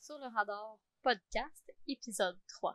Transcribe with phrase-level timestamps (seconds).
[0.00, 2.74] Sur le radar podcast, épisode 3.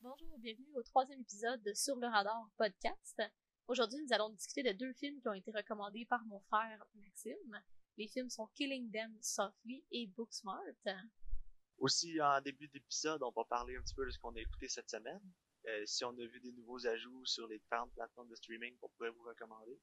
[0.00, 3.22] Bonjour et bienvenue au troisième épisode de Sur le radar podcast.
[3.68, 7.62] Aujourd'hui, nous allons discuter de deux films qui ont été recommandés par mon frère Maxime.
[7.96, 10.58] Les films sont Killing Them Softly et Booksmart.
[11.78, 14.66] Aussi, en début d'épisode, on va parler un petit peu de ce qu'on a écouté
[14.68, 15.22] cette semaine.
[15.68, 18.88] Euh, si on a vu des nouveaux ajouts sur les différentes plateformes de streaming qu'on
[18.96, 19.78] pourrait vous recommander.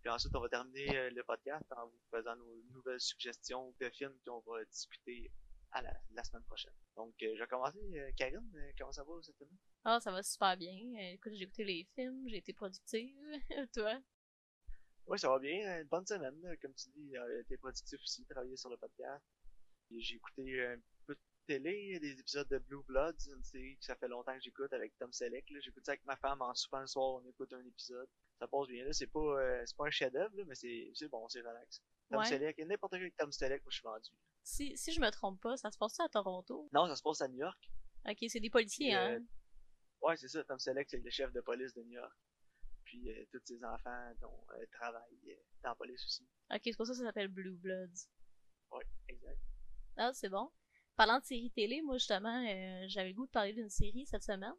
[0.00, 3.90] Puis ensuite, on va terminer euh, le podcast en vous faisant nos nouvelles suggestions de
[3.90, 5.32] films qu'on va discuter
[5.72, 6.72] à la, la semaine prochaine.
[6.96, 7.78] Donc, euh, je vais commencer.
[7.98, 9.56] Euh, Karine, euh, comment ça va cette semaine?
[9.84, 10.74] Ah, ça va super bien.
[11.12, 13.16] Écoute, j'ai écouté les films, j'ai été productive.
[13.74, 14.00] Toi?
[15.06, 15.80] Oui, ça va bien.
[15.80, 16.40] Une bonne semaine.
[16.60, 19.24] Comme tu dis, été productif aussi, travaillé sur le podcast.
[19.90, 23.96] J'ai écouté un peu de télé, des épisodes de Blue Bloods, une série que ça
[23.96, 25.44] fait longtemps que j'écoute avec Tom Selleck.
[25.60, 28.08] J'écoute ça avec ma femme en soupant le soir, on écoute un épisode.
[28.38, 28.84] Ça passe bien.
[28.84, 28.92] là.
[28.92, 31.82] C'est pas, euh, c'est pas un chef-d'œuvre, mais c'est bon, c'est relax.
[32.10, 32.26] Tom Ouais.
[32.26, 34.10] Selleck, n'importe quel avec Tom Selleck, moi je suis vendu.
[34.44, 36.68] Si, si je me trompe pas, ça se passe à Toronto?
[36.72, 37.70] Non, ça se passe à New York.
[38.08, 39.24] Ok, c'est des policiers, Puis, euh, hein?
[40.00, 40.42] Ouais, c'est ça.
[40.44, 42.12] Tom Selleck, c'est le chef de police de New York.
[42.84, 46.26] Puis euh, tous ses enfants dont, euh, travaillent euh, dans la police aussi.
[46.52, 48.08] Ok, c'est pour ça que ça s'appelle Blue Bloods.
[48.72, 49.38] Ouais, exact.
[49.96, 50.50] Ah, c'est bon.
[50.96, 54.24] Parlant de séries télé, moi justement, euh, j'avais le goût de parler d'une série cette
[54.24, 54.52] semaine.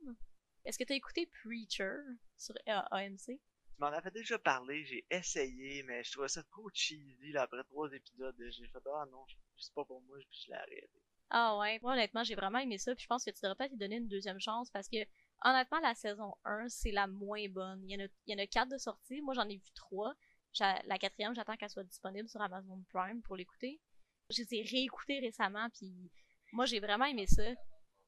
[0.66, 1.98] Est-ce que t'as écouté Preacher
[2.38, 3.40] sur AMC?
[3.76, 7.64] Tu m'en avais déjà parlé, j'ai essayé, mais je trouvais ça trop cheesy là, après
[7.64, 8.36] trois épisodes.
[8.40, 9.26] J'ai fait ah non,
[9.58, 11.02] c'est pas pour moi, je l'ai arrêté.
[11.30, 13.72] Ah ouais, moi honnêtement, j'ai vraiment aimé ça, puis je pense que tu devrais peut-être
[13.72, 14.98] lui donner une deuxième chance parce que
[15.44, 17.84] honnêtement, la saison 1, c'est la moins bonne.
[17.90, 20.14] Il y en a, quatre de sortie, moi j'en ai vu trois.
[20.60, 23.82] La quatrième, j'attends qu'elle soit disponible sur Amazon Prime pour l'écouter.
[24.30, 26.12] Je les ai réécoutées récemment, puis
[26.52, 27.44] moi j'ai vraiment aimé ça.
[27.56, 27.58] Tu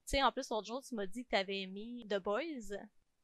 [0.05, 2.77] sais, en plus, l'autre jour, tu m'as dit que t'avais aimé The Boys.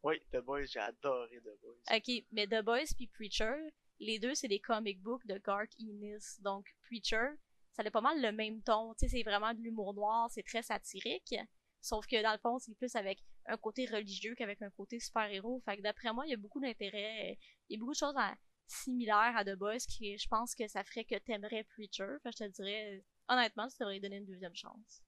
[0.03, 1.95] Oui, The Boys, j'ai adoré The Boys.
[1.95, 3.53] Ok, mais The Boys puis Preacher,
[3.99, 6.39] les deux, c'est des comic books de Garth Ennis.
[6.39, 7.27] Donc, Preacher,
[7.73, 8.93] ça a pas mal le même ton.
[8.95, 11.35] Tu sais, c'est vraiment de l'humour noir, c'est très satirique.
[11.81, 15.61] Sauf que dans le fond, c'est plus avec un côté religieux qu'avec un côté super-héros.
[15.65, 17.37] Fait que d'après moi, il y a beaucoup d'intérêt.
[17.69, 18.35] Il y a beaucoup de choses à-
[18.67, 22.15] similaires à The Boys qui, je pense que ça ferait que t'aimerais Preacher.
[22.23, 25.01] Fait que je te dirais, honnêtement, tu devrais donner une deuxième chance.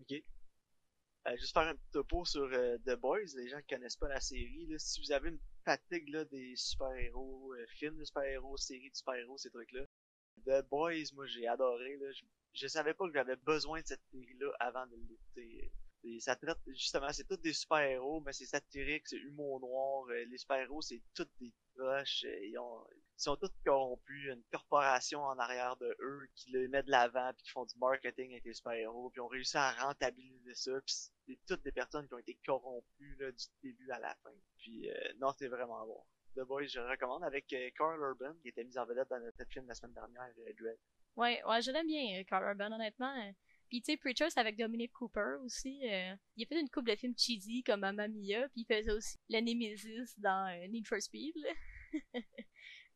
[0.00, 0.22] Ok.
[1.26, 4.08] Euh, juste faire un petit topo sur euh, The Boys, les gens qui connaissent pas
[4.08, 8.56] la série, là, si vous avez une fatigue là, des super-héros, euh, films de super-héros,
[8.56, 9.84] séries de super-héros, ces trucs-là,
[10.46, 11.96] The Boys, moi j'ai adoré.
[11.98, 15.72] Là, je, je savais pas que j'avais besoin de cette série-là avant de l'écouter.
[16.04, 20.06] Et ça traite, justement, c'est tous des super-héros, mais c'est satirique, c'est humour noir.
[20.08, 22.24] euh, les super-héros, c'est tous des proches.
[22.42, 22.82] ils, ont,
[23.20, 24.28] sont tous corrompus.
[24.32, 27.74] Une corporation en arrière de eux qui les met de l'avant, puis qui font du
[27.78, 30.80] marketing avec les super-héros, puis ont réussi à rentabiliser ça.
[30.86, 30.94] Puis
[31.26, 34.30] c'est toutes des personnes qui ont été corrompues du début à la fin.
[34.58, 36.02] Puis euh, non, c'est vraiment bon.
[36.36, 39.44] The Boys, je recommande avec euh, Carl Urban, qui était mis en vedette dans notre
[39.48, 40.78] film la semaine dernière, euh, Dread.
[41.16, 43.12] Ouais, ouais, je l'aime bien, euh, Carl Urban, honnêtement.
[43.16, 43.32] euh.
[43.68, 45.78] Puis, tu sais, Preacher, c'est avec Dominic Cooper aussi.
[45.82, 49.16] Il a fait une couple de films cheesy comme Mamma Mia, puis il faisait aussi
[49.28, 51.34] le Nemesis dans Need for Speed.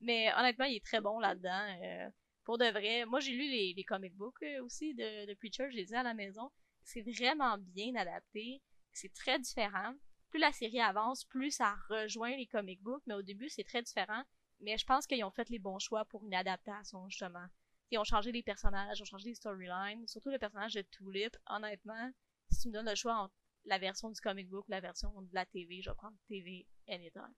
[0.04, 1.66] Mais honnêtement, il est très bon là-dedans.
[1.82, 2.10] euh.
[2.44, 5.76] Pour de vrai, moi j'ai lu les, les comic books euh, aussi de, Preacher, je
[5.76, 6.50] les ai à la maison.
[6.82, 8.62] C'est vraiment bien adapté.
[8.92, 9.94] C'est très différent.
[10.28, 13.80] Plus la série avance, plus ça rejoint les comic books, mais au début c'est très
[13.82, 14.22] différent.
[14.60, 17.46] Mais je pense qu'ils ont fait les bons choix pour une adaptation, justement.
[17.90, 21.36] Ils ont changé les personnages, ils ont changé les storylines, surtout le personnage de Tulip.
[21.46, 22.10] Honnêtement,
[22.50, 25.10] si tu me donnes le choix entre la version du comic book ou la version
[25.22, 27.34] de la TV, je vais prendre TV anytime.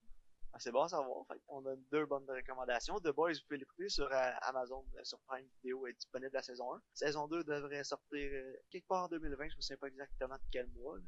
[0.56, 1.26] Ah, c'est bon à savoir.
[1.26, 2.98] Fait, on a deux bonnes recommandations.
[2.98, 6.40] The Boys, vous pouvez l'écouter sur euh, Amazon, euh, sur Prime Video, est disponible la
[6.40, 6.82] saison 1.
[6.94, 10.42] Saison 2 devrait sortir euh, quelque part en 2020, je me souviens pas exactement de
[10.50, 10.96] quel mois.
[10.96, 11.04] là.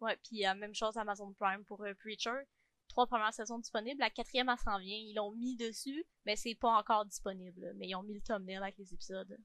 [0.00, 2.48] Ouais, puis même chose Amazon Prime pour Preacher.
[2.88, 4.96] Trois premières saisons disponibles, la quatrième elle s'en vient.
[4.96, 7.74] Ils l'ont mis dessus, mais c'est pas encore disponible.
[7.76, 9.38] Mais ils ont mis le thumbnail avec les épisodes.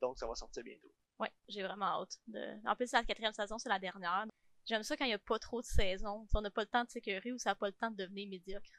[0.00, 0.92] Donc ça va sortir bientôt.
[1.20, 2.18] Ouais, j'ai vraiment hâte.
[2.26, 2.68] De...
[2.68, 4.26] En plus, la quatrième saison, c'est la dernière.
[4.66, 6.26] J'aime ça quand il y a pas trop de saisons.
[6.34, 8.28] On n'a pas le temps de s'écœurer ou ça n'a pas le temps de devenir
[8.28, 8.70] médiocre.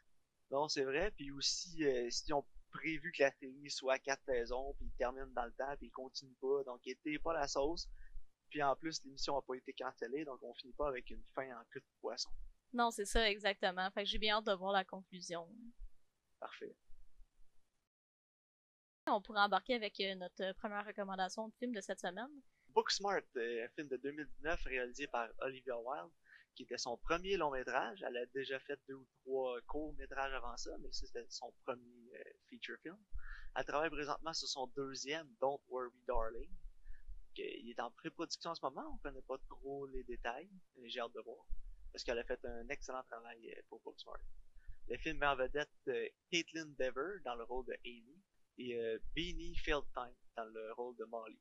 [0.51, 1.11] Non, c'est vrai.
[1.11, 4.97] Puis aussi, euh, si ont prévu que la série soit à quatre saisons, puis ils
[4.97, 7.87] terminent dans le temps, puis ils continuent pas, donc était pas la sauce.
[8.49, 11.47] Puis en plus, l'émission a pas été cancellée, donc on finit pas avec une fin
[11.57, 12.29] en queue de poisson.
[12.73, 13.89] Non, c'est ça, exactement.
[13.91, 15.47] Fait que j'ai bien hâte de voir la conclusion.
[16.39, 16.75] Parfait.
[19.07, 22.41] On pourrait embarquer avec euh, notre euh, première recommandation de film de cette semaine.
[22.75, 26.11] Booksmart, euh, un film de 2019 réalisé par Olivia Wilde,
[26.55, 28.03] qui était son premier long métrage.
[28.05, 32.11] Elle a déjà fait deux ou trois courts métrages avant ça, mais c'était son premier
[32.15, 32.97] euh, feature film.
[33.55, 36.51] Elle travaille présentement sur son deuxième, Don't Worry Darling.
[37.37, 40.49] Il est en pré-production en ce moment, on connaît pas trop les détails,
[40.85, 41.45] j'ai hâte de voir.
[41.91, 44.19] Parce qu'elle a fait un excellent travail euh, pour Booksmart.
[44.89, 48.21] Le film met en vedette euh, Caitlin Dever dans le rôle de Amy
[48.57, 51.37] et Beanie Feldtime dans le rôle de Molly.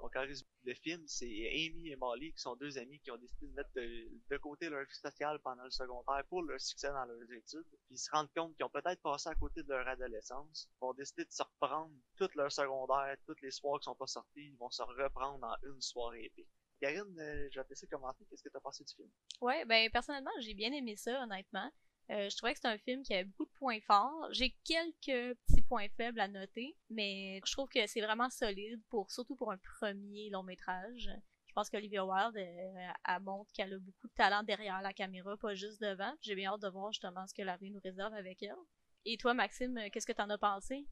[0.00, 3.16] Donc, en résumé, le film, c'est Amy et Molly qui sont deux amis qui ont
[3.16, 7.04] décidé de mettre de, côté leur vie sociale pendant le secondaire pour leur succès dans
[7.04, 7.64] leurs études.
[7.86, 10.68] Puis ils se rendent compte qu'ils ont peut-être passé à côté de leur adolescence.
[10.70, 14.06] Ils vont décider de se reprendre tout leur secondaire, toutes les soirs qui sont pas
[14.06, 16.48] sortis, ils vont se reprendre en une soirée épique.
[16.80, 18.24] Karine, euh, je vais te laisser commenter.
[18.24, 19.10] Qu'est-ce que tu as pensé du film?
[19.40, 21.70] Ouais, ben personnellement, j'ai bien aimé ça, honnêtement.
[22.10, 24.26] Euh, je trouvais que c'est un film qui avait beaucoup de points forts.
[24.32, 29.10] J'ai quelques petits points faibles à noter, mais je trouve que c'est vraiment solide, pour
[29.12, 31.08] surtout pour un premier long métrage.
[31.46, 35.54] Je pense qu'Olivia Wilde, elle, montre qu'elle a beaucoup de talent derrière la caméra, pas
[35.54, 36.12] juste devant.
[36.20, 38.56] J'ai bien hâte de voir justement ce que la vie nous réserve avec elle.
[39.04, 40.86] Et toi, Maxime, qu'est-ce que t'en as pensé?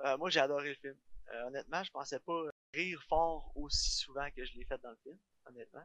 [0.00, 0.96] Euh, moi, j'ai adoré le film.
[1.34, 4.98] Euh, honnêtement, je pensais pas rire fort aussi souvent que je l'ai fait dans le
[5.04, 5.84] film, honnêtement.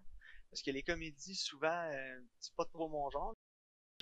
[0.50, 1.92] Parce que les comédies, souvent,
[2.40, 3.34] c'est pas trop mon genre.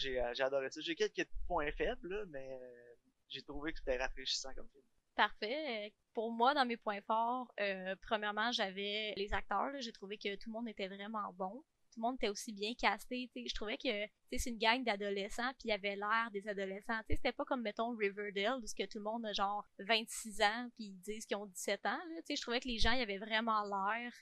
[0.05, 0.81] Euh, j'ai adoré ça.
[0.81, 2.93] J'ai quelques points faibles, mais euh,
[3.27, 4.83] j'ai trouvé que c'était rafraîchissant comme film.
[5.15, 5.93] Parfait.
[6.13, 9.71] Pour moi, dans mes points forts, euh, premièrement, j'avais les acteurs.
[9.79, 11.63] J'ai trouvé que tout le monde était vraiment bon.
[11.93, 13.29] Tout le monde était aussi bien casté.
[13.35, 13.89] Je trouvais que
[14.37, 17.01] c'est une gang d'adolescents, puis il y avait l'air des adolescents.
[17.09, 20.85] C'était pas comme, mettons, Riverdale, où que tout le monde a genre 26 ans, puis
[20.85, 21.99] ils disent qu'ils ont 17 ans.
[22.29, 24.13] Je trouvais que les gens, avaient vraiment l'air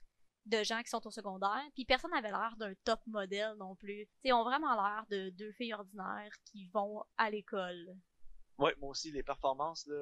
[0.45, 4.07] de gens qui sont au secondaire, puis personne n'avait l'air d'un top modèle non plus.
[4.23, 7.95] Ils ont vraiment l'air de deux filles ordinaires qui vont à l'école.
[8.59, 9.95] Ouais, moi aussi, les performances, là,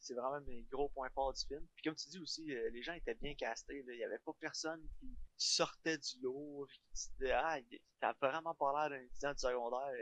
[0.00, 1.64] c'est vraiment mes gros points forts du film.
[1.76, 3.84] Puis comme tu dis aussi, euh, les gens étaient bien castés.
[3.86, 6.80] Il y avait pas personne qui sortait du lot, qui
[7.18, 7.58] disait Ah,
[8.00, 9.92] t'as vraiment pas l'air d'un étudiant du secondaire.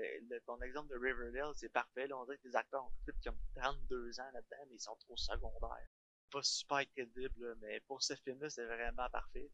[0.47, 2.07] ton exemple de Riverdale, c'est parfait.
[2.07, 4.97] Là, on dirait que les acteurs ont peut-être comme 32 ans là-dedans, mais ils sont
[5.01, 5.89] trop secondaires.
[6.31, 9.51] Pas super crédible, mais pour ce film-là, c'est vraiment parfait.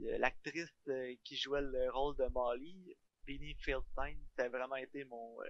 [0.00, 2.96] Euh, l'actrice euh, qui jouait le rôle de Molly,
[3.26, 5.46] Beanie Fieldstein, ça a vraiment été mon, euh,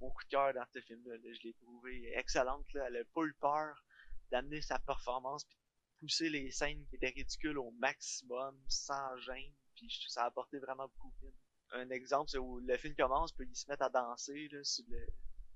[0.00, 1.16] mon coup de cœur dans ce film-là.
[1.22, 2.66] Je l'ai trouvé excellente.
[2.74, 3.74] Elle a pas eu peur
[4.30, 9.54] d'amener sa performance puis de pousser les scènes qui étaient ridicules au maximum, sans gêne.
[9.74, 11.32] Puis ça a apporté vraiment beaucoup de film.
[11.72, 14.84] Un exemple, c'est où le film commence, puis ils se mettent à danser là, sur,
[14.88, 15.06] le,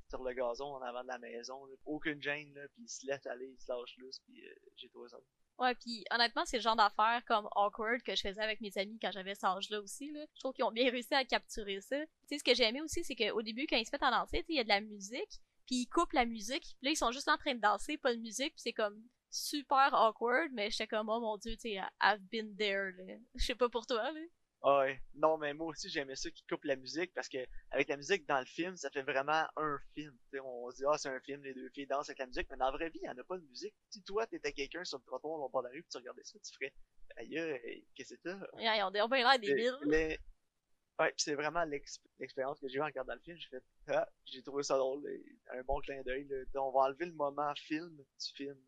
[0.08, 1.68] sur le gazon en avant de la maison.
[1.84, 4.42] Aucune gêne, là, puis ils se laissent aller, ils se lâchent loose, puis
[4.76, 5.18] j'ai trouvé ça
[5.58, 8.98] Ouais, puis honnêtement, c'est le genre d'affaires comme Awkward que je faisais avec mes amis
[9.00, 10.10] quand j'avais cet âge-là aussi.
[10.10, 10.24] Là.
[10.34, 11.96] Je trouve qu'ils ont bien réussi à capturer ça.
[12.00, 14.10] Tu sais, ce que j'ai aimé aussi, c'est qu'au début, quand ils se mettent à
[14.10, 16.96] danser, il y a de la musique, puis ils coupent la musique, puis là, ils
[16.96, 20.70] sont juste en train de danser, pas de musique, puis c'est comme super awkward, mais
[20.70, 23.14] j'étais comme, oh mon dieu, tu sais, I've been there, là.
[23.36, 24.20] Je sais pas pour toi, là.
[24.66, 24.99] Ah ouais.
[25.16, 27.37] Non, mais moi aussi, j'aimais ça qui coupe la musique parce que
[27.70, 30.16] avec la musique dans le film, ça fait vraiment un film.
[30.43, 32.56] on se dit, ah, c'est un film, les deux filles dansent avec la musique, mais
[32.56, 33.75] dans la vraie vie, il n'y en a pas de musique.
[33.90, 36.38] Si toi, t'étais quelqu'un sur le trottoir au bord de la rue, tu regardais ça,
[36.38, 36.72] tu ferais,
[37.16, 38.38] aïe, qu'est-ce que c'est ça?
[38.58, 39.78] Ils ont bien l'air des villes.
[39.87, 40.19] Mais,
[40.99, 41.64] ouais, c'est vraiment
[42.19, 43.37] l'expérience que j'ai eu en regardant le film.
[43.37, 45.06] J'ai fait, ah, j'ai trouvé ça drôle,
[45.50, 46.26] un bon clin d'œil.
[46.55, 48.58] On va enlever le moment film du film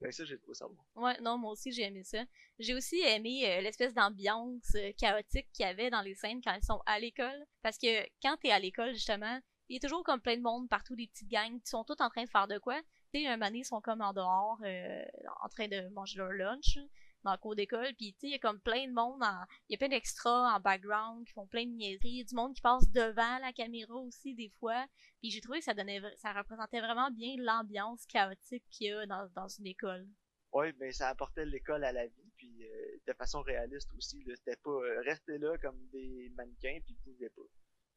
[0.00, 1.02] ben ça, j'ai trouvé ça bon.
[1.02, 2.24] Ouais, non, moi aussi, j'ai aimé ça.
[2.58, 6.54] J'ai aussi aimé euh, l'espèce d'ambiance euh, chaotique qu'il y avait dans les scènes quand
[6.54, 7.46] ils sont à l'école.
[7.62, 10.68] Parce que quand t'es à l'école, justement, il y a toujours comme plein de monde
[10.68, 12.80] partout, des petites gangs qui sont tous en train de faire de quoi.
[13.12, 15.04] Tu sais, un moment ils sont comme en dehors, euh,
[15.42, 16.78] en train de manger leur lunch
[17.24, 17.94] dans le cours d'école.
[17.96, 19.22] Puis, tu sais, il y a comme plein de monde,
[19.68, 22.24] il y a plein d'extras en background qui font plein de niaiseries.
[22.24, 24.86] du monde qui passe devant la caméra aussi, des fois.
[25.20, 29.06] Puis j'ai trouvé que ça donnait, ça représentait vraiment bien l'ambiance chaotique qu'il y a
[29.06, 30.06] dans, dans une école.
[30.52, 34.24] Oui, mais ça apportait l'école à la vie, puis euh, de façon réaliste aussi.
[34.34, 37.42] C'était pas euh, rester là comme des mannequins, puis bouger pas.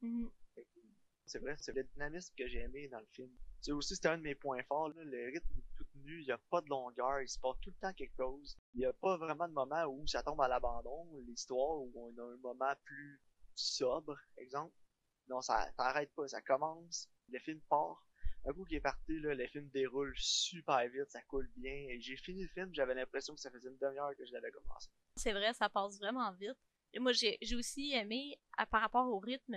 [0.03, 0.29] Mm-hmm.
[1.25, 3.31] C'est vrai, c'est le dynamisme que j'ai aimé dans le film.
[3.61, 6.31] C'est aussi c'était un de mes points forts, le rythme est tout tenu, il n'y
[6.31, 8.57] a pas de longueur, il se passe tout le temps quelque chose.
[8.73, 12.21] Il n'y a pas vraiment de moment où ça tombe à l'abandon, l'histoire où on
[12.21, 13.21] a un moment plus
[13.55, 14.75] sobre, exemple.
[15.29, 18.05] Non, ça n'arrête pas, ça commence, le film part.
[18.45, 21.87] Un coup qui est parti, le film déroule super vite, ça coule bien.
[21.99, 24.89] J'ai fini le film, j'avais l'impression que ça faisait une demi-heure que je l'avais commencé.
[25.15, 26.57] C'est vrai, ça passe vraiment vite.
[26.91, 28.37] Et moi, j'ai aussi aimé,
[28.69, 29.55] par rapport au rythme,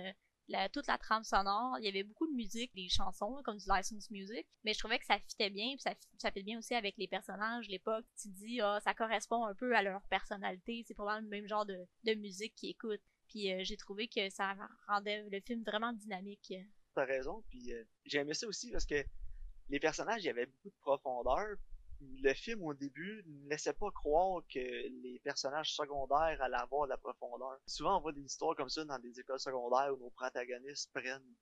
[0.71, 1.77] toute la trame sonore.
[1.79, 4.99] Il y avait beaucoup de musique, des chansons, comme du license music, mais je trouvais
[4.99, 8.05] que ça fitait bien, puis ça, fit bien aussi avec les personnages, l'époque.
[8.21, 11.65] Tu dis, ah, ça correspond un peu à leur personnalité, c'est probablement le même genre
[11.65, 13.01] de, de musique qu'ils écoutent.
[13.27, 14.55] Puis euh, j'ai trouvé que ça
[14.87, 16.53] rendait le film vraiment dynamique.
[16.95, 19.03] T'as raison, puis euh, j'ai aimé ça aussi parce que
[19.69, 21.57] les personnages, il y avait beaucoup de profondeur,
[21.99, 26.91] le film au début ne laissait pas croire que les personnages secondaires allaient avoir de
[26.91, 27.59] la profondeur.
[27.65, 31.35] Souvent on voit des histoires comme ça dans des écoles secondaires où nos protagonistes prennent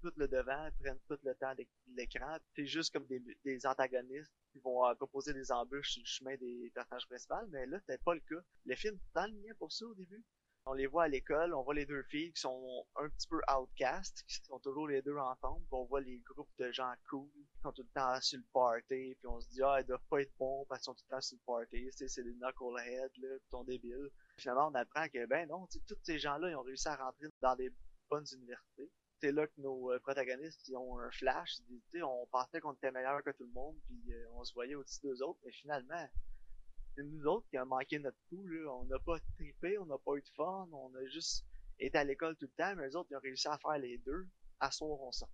[0.00, 2.36] tout le devant, prennent tout le temps de l'écran.
[2.54, 6.70] C'est juste comme des, antagonistes qui vont euh, proposer des embûches sur le chemin des
[6.74, 8.42] personnages principaux, mais là c'était pas le cas.
[8.64, 10.24] Le film t'enlignait pour ça au début?
[10.68, 13.40] On les voit à l'école, on voit les deux filles qui sont un petit peu
[13.56, 17.30] outcast, qui sont toujours les deux ensemble, puis on voit les groupes de gens cool
[17.30, 20.02] qui sont tout le temps sur le party, puis on se dit ah ils doivent
[20.10, 23.16] pas être bons parce qu'ils sont tout le temps sur le party, c'est des knuckleheads
[23.16, 24.10] là, ils sont débiles.
[24.38, 27.54] Finalement on apprend que ben non, tous ces gens-là ils ont réussi à rentrer dans
[27.54, 27.70] des
[28.10, 28.90] bonnes universités.
[29.20, 31.58] C'est là que nos euh, protagonistes ils ont un flash,
[32.02, 35.00] on pensait qu'on était meilleur que tout le monde, puis euh, on se voyait au-dessus
[35.04, 36.08] d'eux autres, mais finalement
[36.96, 38.72] c'est nous autres qui avons manqué notre coup, là.
[38.72, 41.44] On n'a pas trippé, on n'a pas eu de fun, on a juste
[41.78, 43.98] été à l'école tout le temps, mais eux autres, ils ont réussi à faire les
[43.98, 44.26] deux.
[44.58, 45.24] À soir, on se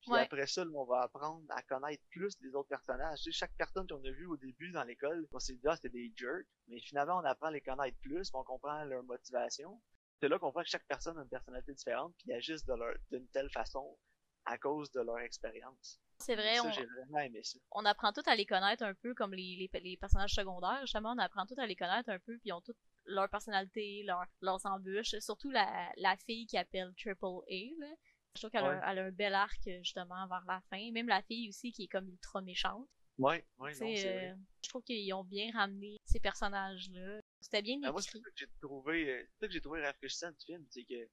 [0.00, 3.18] Puis après ça, on va apprendre à connaître plus les autres personnages.
[3.18, 5.76] Tu sais, chaque personne qu'on a vu au début dans l'école, on s'est dit, ah,
[5.76, 6.46] c'était des jerks.
[6.68, 9.78] Mais finalement, on apprend à les connaître plus, on comprend leur motivation.
[10.20, 12.64] C'est là qu'on voit que chaque personne a une personnalité différente, puis agissent
[13.10, 13.98] d'une telle façon
[14.46, 16.00] à cause de leur expérience.
[16.18, 17.58] C'est vrai, ça, on, vraiment aimé ça.
[17.72, 20.80] on apprend tout à les connaître un peu comme les, les, personnages secondaires.
[20.82, 24.02] Justement, on apprend tout à les connaître un peu, puis ils ont toutes leur personnalité,
[24.04, 25.18] leur, leurs embûches.
[25.20, 27.80] Surtout la, la fille qui appelle Triple A.
[27.80, 27.94] Là.
[28.34, 30.90] Je trouve qu'elle a, a, un bel arc, justement, vers la fin.
[30.92, 32.88] Même la fille aussi qui est comme ultra méchante.
[33.18, 34.30] Ouais, ouais, non, c'est vrai.
[34.30, 37.20] Euh, je trouve qu'ils ont bien ramené ces personnages-là.
[37.40, 37.90] C'était bien écrit.
[37.90, 40.64] moi, c'est ça que j'ai trouvé, euh, c'est ça que j'ai trouvé rafraîchissant du film,
[40.70, 41.08] c'est que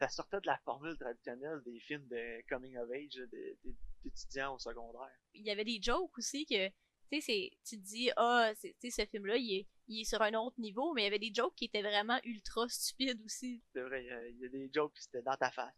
[0.00, 3.20] ça sortait de la formule traditionnelle des films de coming of age
[4.02, 5.14] d'étudiants au secondaire.
[5.34, 6.68] Il y avait des jokes aussi que
[7.12, 10.22] tu sais tu te dis ah oh, ce film là il est, il est sur
[10.22, 13.62] un autre niveau mais il y avait des jokes qui étaient vraiment ultra stupides aussi.
[13.74, 15.74] C'est vrai, il y, a des jokes qui étaient dans ta face.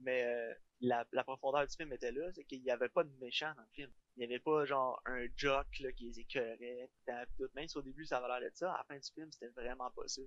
[0.00, 3.12] Mais euh, la, la, profondeur du film était là, c'est qu'il n'y avait pas de
[3.20, 3.92] méchant dans le film.
[4.16, 6.90] Il n'y avait pas genre un jock là, qui les écœurait.
[7.54, 9.48] Même si au début ça avait l'air de ça, à la fin du film c'était
[9.48, 10.22] vraiment pas ça.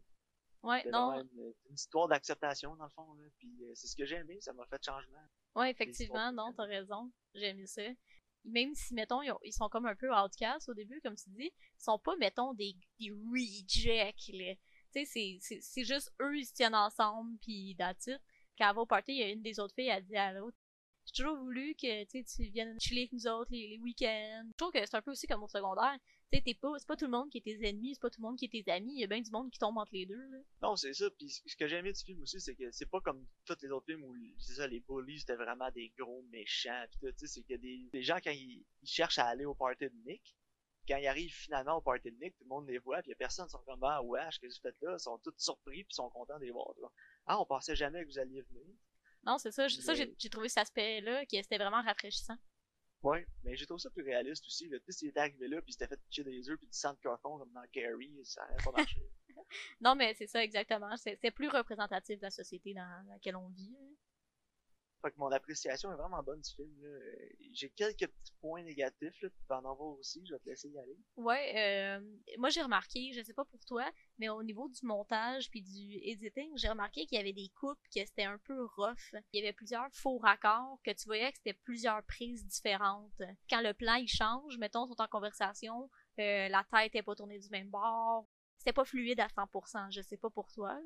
[0.63, 1.13] Ouais, non.
[1.20, 3.24] Une, une, histoire d'acceptation, dans le fond, là.
[3.38, 5.25] Puis euh, c'est ce que j'ai aimé, ça m'a fait changement.
[5.55, 7.12] Ouais, effectivement, non, t'as raison.
[7.36, 7.84] J'ai aimé ça.
[8.46, 11.84] Même si, mettons, ils, sont comme un peu outcasts au début, comme tu dis, ils
[11.84, 14.55] sont pas, mettons, des, des rejects, là.
[14.93, 18.12] Tu sais, c'est juste eux, ils se tiennent ensemble, puis it.
[18.58, 20.34] Quand elle va au party, il y a une des autres filles, elle dit à
[20.34, 20.58] l'autre,
[21.05, 24.46] j'ai toujours voulu que tu viennes chiller avec nous autres les, les week-ends.
[24.51, 25.98] Je trouve que c'est un peu aussi comme au secondaire
[26.42, 28.38] pas, c'est pas tout le monde qui est tes ennemis, c'est pas tout le monde
[28.38, 30.30] qui est tes amis, il y a bien du monde qui tombe entre les deux,
[30.30, 30.38] là.
[30.62, 33.02] Non, c'est ça, puis ce que j'ai aimé du film aussi, c'est que c'est pas
[33.02, 36.86] comme tous les autres films où, c'est ça, les bullies, c'était vraiment des gros méchants,
[36.92, 39.86] pis tu sais, c'est a des, des gens, quand ils, cherchent à aller au party
[39.86, 40.36] de Nick,
[40.88, 43.13] quand ils arrivent finalement au party de Nick, tout le monde les voit, puis y
[43.13, 45.84] a personne qui sont comme, ah, wesh, que vous faites là, ils sont tous surpris,
[45.84, 46.74] puis sont contents de les voir,
[47.25, 48.66] Ah, on pensait jamais que vous alliez venir.
[49.25, 52.38] Non, c'est ça, ça, j'ai trouvé cet aspect-là, qui c'était vraiment rafraîchissant.
[53.03, 54.69] Ouais, mais j'ai trouvé ça plus réaliste aussi.
[54.69, 56.93] Le s'il était arrivé là, puis il s'était fait pitcher des œufs, puis du sang
[56.93, 59.01] de carton comme dans Gary, ça n'aurait pas marché.
[59.81, 60.95] non, mais c'est ça, exactement.
[60.95, 63.75] C'est plus représentatif de la société dans laquelle on vit.
[65.03, 66.72] Fait que mon appréciation est vraiment bonne du film.
[67.51, 70.69] J'ai quelques petits points négatifs, là, tu vas en avoir aussi, je vais te laisser
[70.69, 70.98] y aller.
[71.17, 72.00] Ouais, euh,
[72.38, 73.86] moi j'ai remarqué, je sais pas pour toi,
[74.17, 77.81] mais au niveau du montage puis du editing, j'ai remarqué qu'il y avait des coupes
[77.93, 79.13] que c'était un peu rough.
[79.33, 83.22] Il y avait plusieurs faux raccords, que tu voyais que c'était plusieurs prises différentes.
[83.50, 87.39] Quand le plan il change, mettons, sont en conversation, euh, la tête est pas tournée
[87.39, 88.25] du même bord.
[88.57, 90.79] C'était pas fluide à 100%, je sais pas pour toi.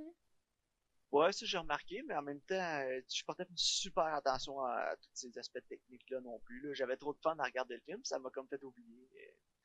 [1.11, 4.95] Ouais, ça j'ai remarqué, mais en même temps, euh, je portais une super attention à,
[4.97, 6.75] tous ces aspects techniques-là non plus.
[6.75, 9.09] J'avais trop de fun à regarder le film, ça m'a comme fait oublier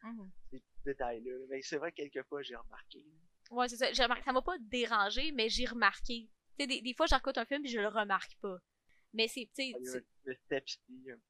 [0.05, 0.31] euh, mm-hmm.
[0.51, 1.47] ces détails-là.
[1.49, 3.05] Mais c'est vrai que quelquefois j'ai remarqué.
[3.51, 4.05] Ouais, c'est ça.
[4.05, 6.29] Remarqué, ça m'a pas dérangé, mais j'ai remarqué.
[6.59, 8.59] Tu sais, des, des, fois, j'écoute un film et je le remarque pas.
[9.13, 10.03] Mais c'est, tu sais...
[10.25, 10.65] Le step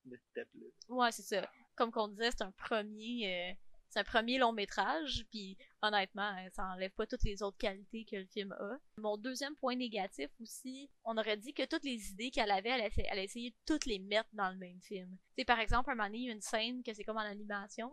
[0.05, 0.67] le step là.
[0.89, 1.51] Ouais, c'est ça.
[1.75, 3.51] Comme qu'on disait, c'est un premier...
[3.51, 3.55] Euh,
[3.93, 8.07] c'est un premier long métrage, puis honnêtement, hein, ça enlève pas toutes les autres qualités
[8.07, 8.79] que le film a.
[8.97, 13.19] Mon deuxième point négatif aussi, on aurait dit que toutes les idées qu'elle avait, elle,
[13.19, 15.19] a essayé de toutes les mettre dans le même film.
[15.37, 17.21] C'est par exemple, un moment donné, il y a une scène que c'est comme en
[17.21, 17.93] animation.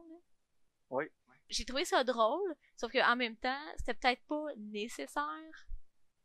[0.90, 1.04] Oui.
[1.50, 5.68] J'ai trouvé ça drôle, sauf qu'en même temps, c'était peut-être pas nécessaire.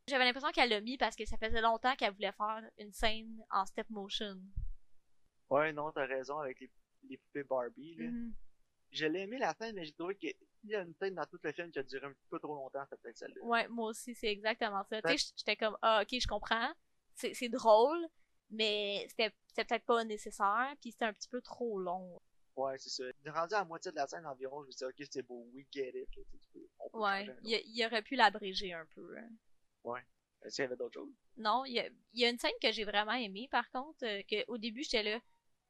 [0.06, 3.42] J'avais l'impression qu'elle l'a mis parce que ça faisait longtemps qu'elle voulait faire une scène
[3.50, 4.40] en step motion.
[5.50, 7.96] Ouais, non, t'as raison avec les, poupées Barbie.
[7.96, 8.04] Là.
[8.04, 8.32] Mm-hmm
[8.94, 10.34] je l'ai aimé la fin, mais j'ai trouvé qu'il
[10.64, 12.54] y a une scène dans tout le film qui a duré un petit peu trop
[12.54, 13.42] longtemps, c'est peut-être celle-là.
[13.42, 15.02] Ouais, moi aussi, c'est exactement ça.
[15.02, 16.72] Tu sais, j'étais comme, ah, ok, je comprends.
[17.14, 18.06] C'est drôle,
[18.50, 22.20] mais c'était peut-être pas nécessaire, puis c'était un petit peu trop long.
[22.56, 23.04] Ouais, c'est ça.
[23.26, 25.48] Rendu à la moitié de la scène environ, je me suis dit, ok, c'est beau,
[25.52, 26.08] we get it.
[26.92, 29.16] ouais, il, aurait pu l'abréger un peu.
[29.18, 29.28] Hein.
[29.82, 30.00] Ouais.
[30.44, 31.12] Est-ce qu'il y avait d'autres choses?
[31.36, 34.22] Non, il y a, y a, une scène que j'ai vraiment aimée, par contre, euh,
[34.30, 35.20] que au début, j'étais là,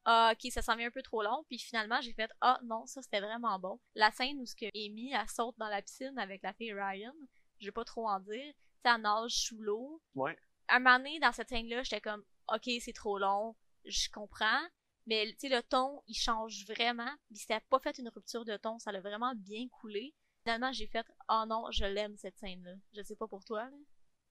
[0.05, 1.45] ah, ok, ça s'en vient un peu trop long.
[1.49, 3.81] Puis finalement, j'ai fait, ah non, ça c'était vraiment bon.
[3.95, 7.15] La scène où ce que Amy, elle saute dans la piscine avec la fille Ryan,
[7.59, 8.55] je vais pas trop en dire.
[8.85, 10.03] Tu elle nage sous l'eau.
[10.15, 10.37] Ouais.
[10.69, 14.63] Un moment donné, dans cette scène-là, j'étais comme, ok, c'est trop long, je comprends.
[15.07, 17.11] Mais tu sais, le ton, il change vraiment.
[17.29, 20.15] Puis c'était pas fait une rupture de ton, ça l'a vraiment bien coulé.
[20.45, 22.75] Finalement, j'ai fait, oh non, je l'aime cette scène-là.
[22.95, 23.77] Je sais pas pour toi, là.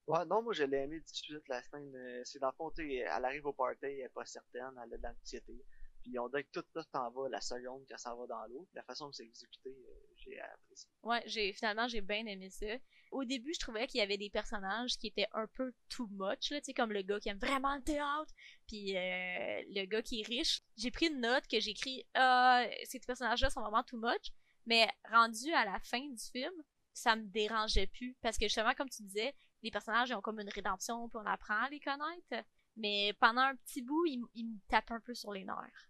[0.08, 1.96] Ouais, non, moi je l'ai aimé tout de suite la scène.
[1.96, 4.98] euh, C'est dans le fond, elle arrive au party, elle est pas certaine, elle a
[4.98, 5.54] de l'anxiété.
[6.02, 8.68] Puis on dirait que tout ça s'en va la seconde qu'elle s'en va dans l'eau.
[8.74, 10.90] La façon dont c'est exécuté, euh, j'ai apprécié.
[11.04, 12.66] Ouais, j'ai finalement j'ai bien aimé ça.
[13.12, 16.52] Au début, je trouvais qu'il y avait des personnages qui étaient un peu too much,
[16.52, 18.34] là, tu sais, comme le gars qui aime vraiment le théâtre,
[18.68, 20.62] puis euh, le gars qui est riche.
[20.76, 24.32] J'ai pris une note que j'ai écrit ah, ces personnages-là sont vraiment too much,
[24.66, 26.52] mais rendu à la fin du film,
[26.92, 29.34] ça me dérangeait plus parce que justement comme tu disais,
[29.64, 32.48] les personnages ils ont comme une rédemption, puis on apprend à les connaître.
[32.76, 35.90] Mais pendant un petit bout, ils, ils me tapent un peu sur les nerfs.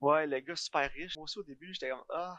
[0.00, 1.16] Ouais, le gars super riche.
[1.16, 2.38] Moi aussi au début, j'étais comme Ah,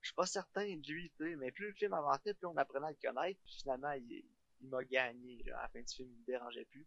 [0.00, 1.36] je suis pas certain de lui, tu sais.
[1.36, 3.40] Mais plus le film avançait, plus on apprenait à le connaître.
[3.44, 4.24] Puis finalement, il,
[4.60, 5.42] il m'a gagné.
[5.46, 5.58] Là.
[5.58, 6.86] À la fin du film, il me dérangeait plus.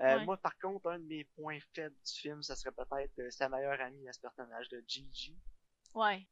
[0.00, 0.24] Euh, Ouais.
[0.24, 3.48] Moi, par contre, un de mes points faibles du film, ça serait peut-être euh, sa
[3.48, 5.36] meilleure amie à ce personnage de Gigi.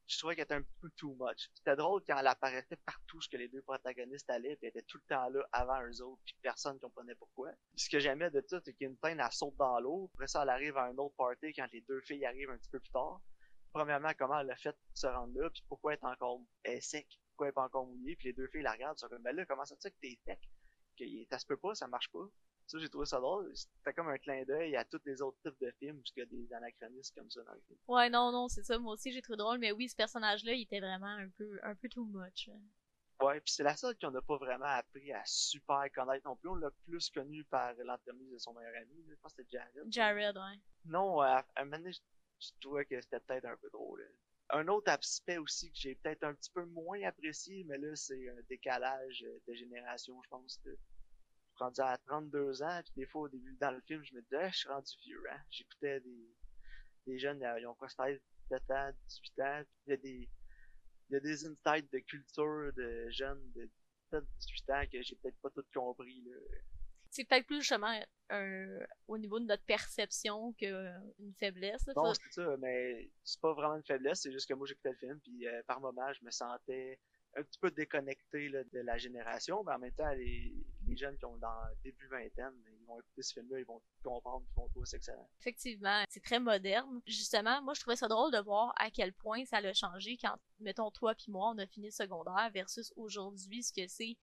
[0.07, 1.49] Je trouvais qu'elle était un peu too much.
[1.53, 4.97] C'était drôle quand elle apparaissait partout que les deux protagonistes allaient, puis elle était tout
[4.97, 7.51] le temps là avant eux autres, puis personne comprenait pourquoi.
[7.75, 10.09] Ce que j'aimais de tout, c'est qu'il y a une scène, elle saute dans l'eau,
[10.13, 12.69] après ça, elle arrive à un autre party quand les deux filles arrivent un petit
[12.69, 13.21] peu plus tard.
[13.73, 16.81] Premièrement, comment elle a fait se rendre là, puis pourquoi elle est encore elle est
[16.81, 19.21] sec, pourquoi elle est pas encore mouillée, puis les deux filles la regardent, sont comme,
[19.21, 20.39] ben là, comment ça se fait que t'es sec?
[20.97, 22.25] Que ça se peut pas, ça marche pas.
[22.71, 23.51] Ça, j'ai trouvé ça drôle.
[23.53, 27.13] C'était comme un clin d'œil à tous les autres types de films a des anachronismes
[27.17, 27.77] comme ça dans le film.
[27.89, 28.79] Ouais, non, non, c'est ça.
[28.79, 29.57] Moi aussi, j'ai trouvé drôle.
[29.59, 32.49] Mais oui, ce personnage-là, il était vraiment un peu, un peu too much.
[33.21, 36.47] Ouais, puis c'est la seule qu'on n'a pas vraiment appris à super connaître non plus.
[36.47, 39.03] On l'a plus connu par l'entremise de son meilleur ami.
[39.05, 39.91] Je pense que c'était Jared.
[39.91, 40.59] Jared, ouais.
[40.85, 44.01] Non, à, à un moment donné, je, trouvais que c'était peut-être un peu drôle.
[44.51, 48.29] Un autre aspect aussi que j'ai peut-être un petit peu moins apprécié, mais là, c'est
[48.29, 50.61] un décalage euh, de génération, je pense.
[51.61, 54.37] Rendu à 32 ans, puis des fois, au début, dans le film, je me disais,
[54.41, 55.39] Ah, je suis rendu vieux, hein.
[55.51, 56.27] J'écoutais des,
[57.05, 59.97] des jeunes, euh, ils ont quoi, 16, 17 ans, 18 ans, puis il y a
[59.97, 60.29] des,
[61.09, 63.69] il y a des insights de culture de jeunes de
[64.11, 66.35] 17, 18 ans que j'ai peut-être pas tout compris, là.
[67.13, 67.93] C'est peut-être plus justement
[68.29, 71.85] un, au niveau de notre perception qu'une faiblesse.
[71.87, 71.93] là.
[71.97, 74.91] Non, Faut- c'est ça, mais c'est pas vraiment une faiblesse, c'est juste que moi j'écoutais
[74.91, 76.97] le film, puis euh, par moments je me sentais
[77.37, 80.53] un petit peu déconnecté là, de la génération, mais en même temps, les,
[80.95, 84.55] jeunes qui ont dans début vingtaine, ils vont écouter ce film-là, ils vont comprendre, ils
[84.59, 85.29] vont trouver ça excellent.
[85.39, 87.01] Effectivement, c'est très moderne.
[87.07, 90.35] Justement, moi, je trouvais ça drôle de voir à quel point ça l'a changé quand,
[90.59, 94.17] mettons, toi puis moi, on a fini le secondaire versus aujourd'hui, ce que c'est.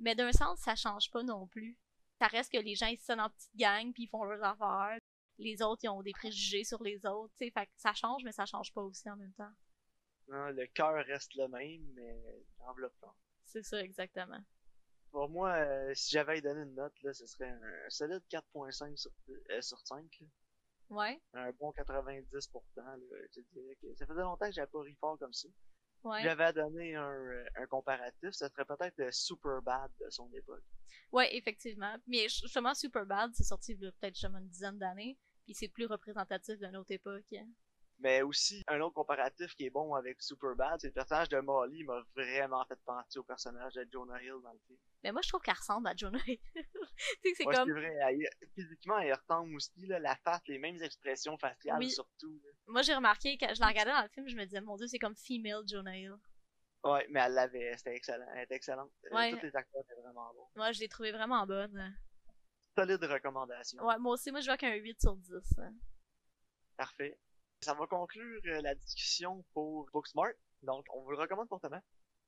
[0.00, 1.78] Mais d'un sens, ça change pas non plus.
[2.18, 4.42] Ça reste que les gens, ils se sont en petite gang puis ils font leurs
[4.42, 4.98] affaires.
[5.38, 7.32] Les autres, ils ont des préjugés sur les autres,
[7.76, 9.52] ça change, mais ça change pas aussi en même temps.
[10.30, 12.22] Hein, le cœur reste le même, mais
[12.60, 13.14] l'enveloppe change.
[13.44, 14.40] C'est ça, exactement.
[15.10, 18.96] Pour moi, euh, si j'avais donner une note, là, ce serait un, un solide 4.5
[18.96, 20.04] sur, euh, sur 5.
[20.20, 20.26] là.
[20.90, 22.62] Ouais, Un bon 90%.
[22.76, 22.96] Là,
[23.34, 25.48] je dirais que ça faisait longtemps que j'avais pas ri fort comme ça.
[26.04, 26.22] ouais.
[26.22, 30.32] J'avais à donner un, euh, un comparatif, ça serait peut-être le super bad de son
[30.32, 30.62] époque.
[31.12, 31.96] Ouais, effectivement.
[32.06, 35.68] Mais justement, Superbad, c'est sorti il y a peut-être justement une dizaine d'années, puis c'est
[35.68, 37.24] plus représentatif de notre époque.
[37.34, 37.48] hein.
[38.02, 41.84] Mais aussi, un autre comparatif qui est bon avec Superbad, c'est le personnage de Molly
[41.84, 44.78] m'a vraiment fait penser au personnage de Jonah Hill dans le film.
[45.04, 46.38] Mais moi, je trouve qu'elle ressemble à Jonah Hill.
[46.54, 46.62] tu
[47.22, 47.66] sais, c'est Ouais, comme...
[47.68, 51.90] c'est vrai, elle- physiquement, elle ressemble aussi, là, la face, les mêmes expressions faciales Oui.
[51.90, 52.40] surtout.
[52.42, 52.50] là.
[52.68, 54.86] Moi, j'ai remarqué, quand je la regardais dans le film, je me disais, mon dieu,
[54.86, 56.14] c'est comme female Jonah Hill.
[56.82, 58.90] Ouais, mais elle l'avait, c'était excellent, elle était excellente.
[59.12, 59.30] Euh, Ouais.
[59.32, 60.48] Tous les acteurs étaient vraiment bons.
[60.56, 61.94] Moi, je l'ai trouvée vraiment bonne.
[62.74, 63.84] Solide recommandation.
[63.84, 65.58] Ouais, moi aussi, moi, je vois qu'un 8 sur 10.
[65.58, 65.74] hein.
[66.78, 67.18] Parfait.
[67.62, 70.32] Ça va conclure euh, la discussion pour Booksmart.
[70.62, 71.82] Donc, on vous le recommande fortement.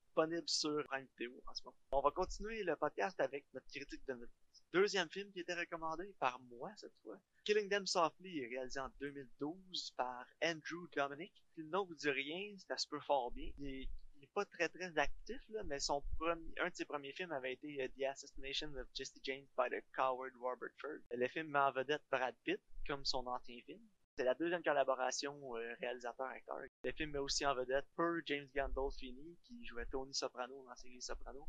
[0.05, 1.09] Disponible sur Prime
[1.47, 1.77] en ce moment.
[1.91, 4.33] On va continuer le podcast avec notre critique de notre
[4.75, 7.19] deuxième film qui était recommandé par moi cette fois.
[7.45, 11.33] Killing Them Softly réalisé en 2012 par Andrew Dominic.
[11.57, 13.51] Le nom vous dit rien, ça se peut fort bien.
[13.57, 16.85] Il est, il est pas très très actif là, mais son premier, un de ses
[16.85, 21.01] premiers films avait été euh, The Assassination of Jesse James by the Coward Robert Ford.
[21.11, 23.81] Le film met en vedette Brad Pitt comme son ancien film.
[24.15, 26.59] C'est la deuxième collaboration euh, réalisateur-acteur.
[26.85, 30.77] Le film met aussi en vedette Per James Gandolfini, qui jouait Tony Soprano dans la
[30.77, 31.49] série Soprano.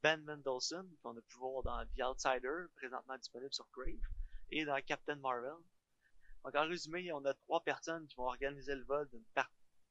[0.00, 3.98] Ben Mendelsohn, qu'on a pu voir dans The Outsider, présentement disponible sur Crave,
[4.52, 5.56] et dans Captain Marvel.
[6.44, 9.26] Donc en résumé, on a trois personnes qui vont organiser le vol d'une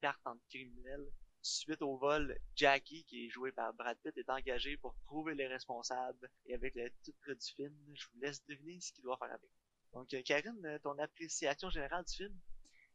[0.01, 1.11] carte entre criminels.
[1.41, 5.47] Suite au vol, Jackie, qui est joué par Brad Pitt, est engagé pour trouver les
[5.47, 6.29] responsables.
[6.45, 9.51] Et avec le titre du film, je vous laisse deviner ce qu'il doit faire avec.
[9.93, 12.39] Donc, euh, Karine, euh, ton appréciation générale du film?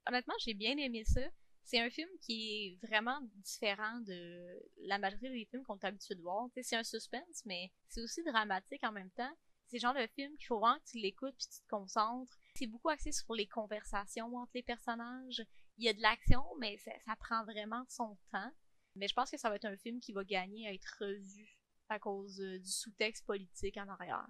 [0.06, 1.22] Honnêtement, j'ai bien aimé ça.
[1.64, 6.14] C'est un film qui est vraiment différent de la majorité des films qu'on est habitué
[6.14, 6.48] de voir.
[6.60, 9.32] C'est un suspense, mais c'est aussi dramatique en même temps.
[9.68, 12.36] C'est le genre de film qu'il faut vraiment que tu l'écoutes puis tu te concentres.
[12.56, 15.42] C'est beaucoup axé sur les conversations entre les personnages.
[15.78, 18.52] Il y a de l'action, mais ça, ça prend vraiment son temps.
[18.96, 21.56] Mais je pense que ça va être un film qui va gagner à être revu
[21.88, 24.28] à cause euh, du sous-texte politique en arrière.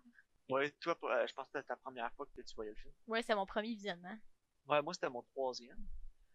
[0.49, 2.95] Ouais, toi, euh, je pense que c'était ta première fois que tu voyais le film.
[3.07, 4.17] Ouais, c'est mon premier visionnement.
[4.67, 5.79] Ouais, moi, c'était mon troisième.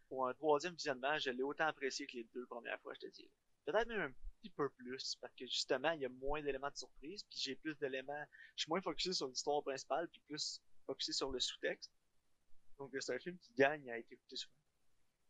[0.09, 3.11] Pour un troisième visionnement, je l'ai autant apprécié que les deux premières fois, je te
[3.11, 3.29] dis.
[3.65, 6.77] Peut-être même un petit peu plus, parce que justement, il y a moins d'éléments de
[6.77, 8.25] surprise, puis j'ai plus d'éléments.
[8.55, 11.91] Je suis moins focusé sur l'histoire principale, puis plus focusé sur le sous-texte.
[12.79, 14.53] Donc, c'est un film qui gagne à être écouté souvent.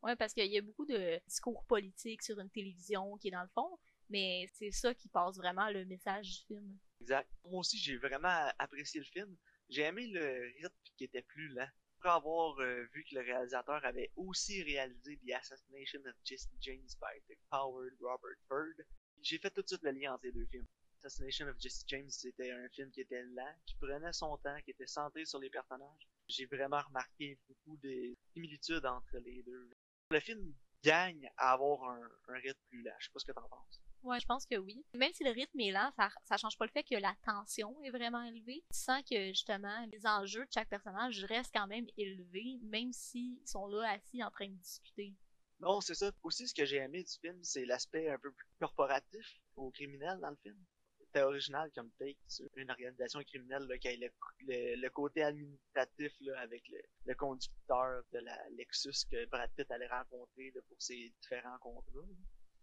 [0.04, 3.42] Ouais, parce qu'il y a beaucoup de discours politiques sur une télévision qui est dans
[3.42, 6.78] le fond, mais c'est ça qui passe vraiment le message du film.
[7.02, 7.30] Exact.
[7.46, 9.38] Moi aussi, j'ai vraiment apprécié le film.
[9.70, 11.68] J'ai aimé le rythme qui était plus lent.
[12.00, 16.88] Après avoir euh, vu que le réalisateur avait aussi réalisé The Assassination of Jesse James
[17.02, 18.86] by the Powered Robert Ford,
[19.22, 20.66] j'ai fait tout de suite le lien entre les deux films.
[21.04, 24.72] Assassination of Jesse James, c'était un film qui était lent, qui prenait son temps, qui
[24.72, 26.08] était centré sur les personnages.
[26.28, 29.72] J'ai vraiment remarqué beaucoup de similitudes entre les deux.
[30.12, 32.96] Le film gagne à avoir un, un rythme plus lent.
[33.00, 33.82] Je sais pas ce que t'en penses.
[34.04, 34.84] Ouais, je pense que oui.
[34.94, 37.76] Même si le rythme est lent, ça, ça change pas le fait que la tension
[37.84, 38.64] est vraiment élevée.
[38.72, 43.40] Tu sens que justement, les enjeux de chaque personnage restent quand même élevés, même s'ils
[43.46, 45.14] sont là assis en train de discuter.
[45.60, 46.12] Non, c'est ça.
[46.24, 50.20] Aussi, ce que j'ai aimé du film, c'est l'aspect un peu plus corporatif au criminel
[50.20, 50.58] dans le film.
[51.00, 56.12] C'était original comme take sur une organisation criminelle là, qui a le, le, côté administratif
[56.20, 60.78] là, avec le, le, conducteur de la Lexus que Brad Pitt allait rencontrer là, pour
[60.80, 62.08] ses différents contrats.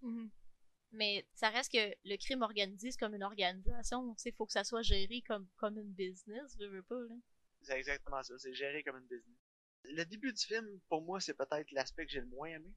[0.02, 0.28] Mm-hmm.
[0.94, 4.14] Mais ça reste que le crime organisé, c'est comme une organisation.
[4.24, 7.00] Il faut que ça soit géré comme, comme une business, je veux pas.
[7.00, 7.14] Là.
[7.62, 9.38] C'est exactement ça, c'est géré comme une business.
[9.84, 12.72] Le début du film, pour moi, c'est peut-être l'aspect que j'ai le moins aimé.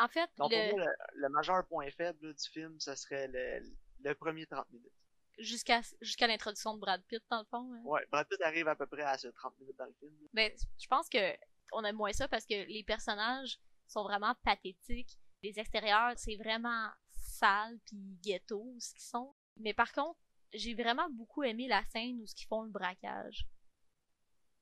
[0.00, 0.70] En fait, Donc, le...
[0.70, 4.92] Pour moi, le, majeur point faible du film, ce serait le, le premier 30 minutes.
[5.38, 7.70] Jusqu'à jusqu'à l'introduction de Brad Pitt, dans le fond.
[7.74, 7.82] Hein.
[7.84, 10.12] Ouais, Brad Pitt arrive à peu près à ce 30 minutes dans le film.
[10.32, 11.36] Mais je pense que
[11.72, 15.18] on aime moins ça parce que les personnages sont vraiment pathétiques.
[15.42, 16.88] Les extérieurs, c'est vraiment
[17.36, 19.34] sale puis ghetto ce qu'ils sont.
[19.58, 20.18] Mais par contre,
[20.52, 23.46] j'ai vraiment beaucoup aimé la scène où ils font le braquage.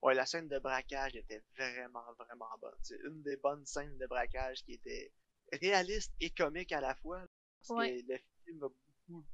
[0.02, 2.78] Ouais, la scène de braquage était vraiment, vraiment bonne.
[2.82, 5.12] C'est une des bonnes scènes de braquage qui était
[5.52, 7.26] réaliste et comique à la fois.
[7.66, 9.24] Parce que le film a beaucoup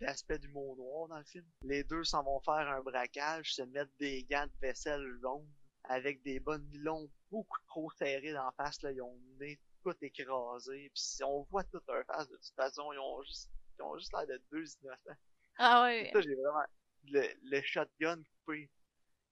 [0.00, 1.46] d'aspects du monde noir dans le film.
[1.62, 5.48] Les deux s'en vont faire un braquage, se mettent des gants de vaisselle jaunes
[5.84, 8.82] avec des bonnes nylons beaucoup trop serrés d'en face.
[8.82, 8.90] Là.
[8.92, 9.60] Ils ont nez
[9.92, 10.90] tout écrasé.
[10.94, 12.92] Puis on voit tout leur face de toute façon.
[12.92, 15.20] Ils ont juste, ils ont juste l'air de deux innocents.
[15.58, 16.10] Ah ouais.
[16.12, 16.64] Ça, j'ai vraiment.
[17.08, 18.68] Le, le shotgun coupé.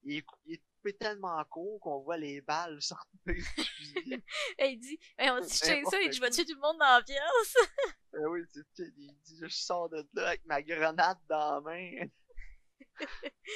[0.05, 4.23] Il est, il est coupé tellement court qu'on voit les balles sortir du fusil.
[4.59, 7.03] il dit, hey, on dit, ça, dit, je vais tuer tout le monde dans la
[7.03, 7.57] pièce.
[8.13, 8.43] ben oui,
[8.79, 12.07] il dit, je sors de là avec ma grenade dans la main.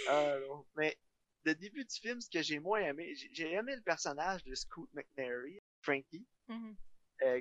[0.09, 0.37] ah.
[0.75, 0.99] Mais,
[1.45, 4.89] le début du film, ce que j'ai moins aimé, j'ai aimé le personnage de Scoot
[4.95, 6.27] McNairy, Frankie.
[6.49, 6.75] Mm-hmm.
[7.23, 7.41] Euh,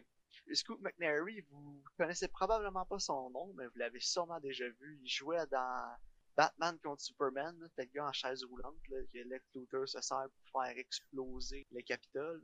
[0.54, 5.00] Scoot McNairy, vous connaissez probablement pas son nom, mais vous l'avez sûrement déjà vu.
[5.02, 5.96] Il jouait dans
[6.36, 10.28] Batman contre Superman, c'était le gars en chaise roulante, là, que Lex Luthor se sert
[10.30, 12.44] pour faire exploser le Capitole.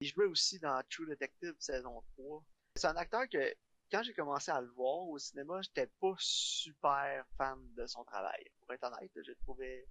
[0.00, 2.42] Il jouait aussi dans True Detective saison 3.
[2.74, 3.54] C'est un acteur que,
[3.90, 8.44] quand j'ai commencé à le voir au cinéma, j'étais pas super fan de son travail.
[8.60, 9.86] Pour être honnête, je le trouvais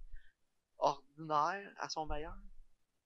[0.78, 2.36] ordinaire à son meilleur.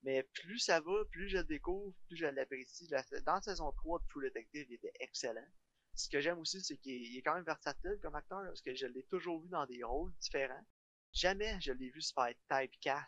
[0.02, 2.88] Mais plus ça va, plus je le découvre, plus je l'apprécie.
[2.88, 5.46] Dans la saison 3 de True Detective, il était excellent.
[5.94, 8.86] Ce que j'aime aussi, c'est qu'il est quand même versatile comme acteur, parce que je
[8.86, 10.64] l'ai toujours vu dans des rôles différents.
[11.12, 13.06] Jamais je l'ai vu se faire typecast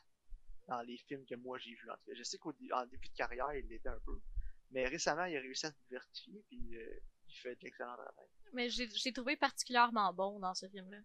[0.67, 1.91] dans les films que moi j'ai vus.
[1.91, 2.53] En tout cas, je sais qu'en
[2.87, 4.21] début de carrière, il l'était un peu.
[4.71, 8.29] Mais récemment, il a réussi à se diversifier, puis euh, il fait de l'excellent travail.
[8.53, 10.99] Mais j'ai trouvé particulièrement bon dans ce film-là.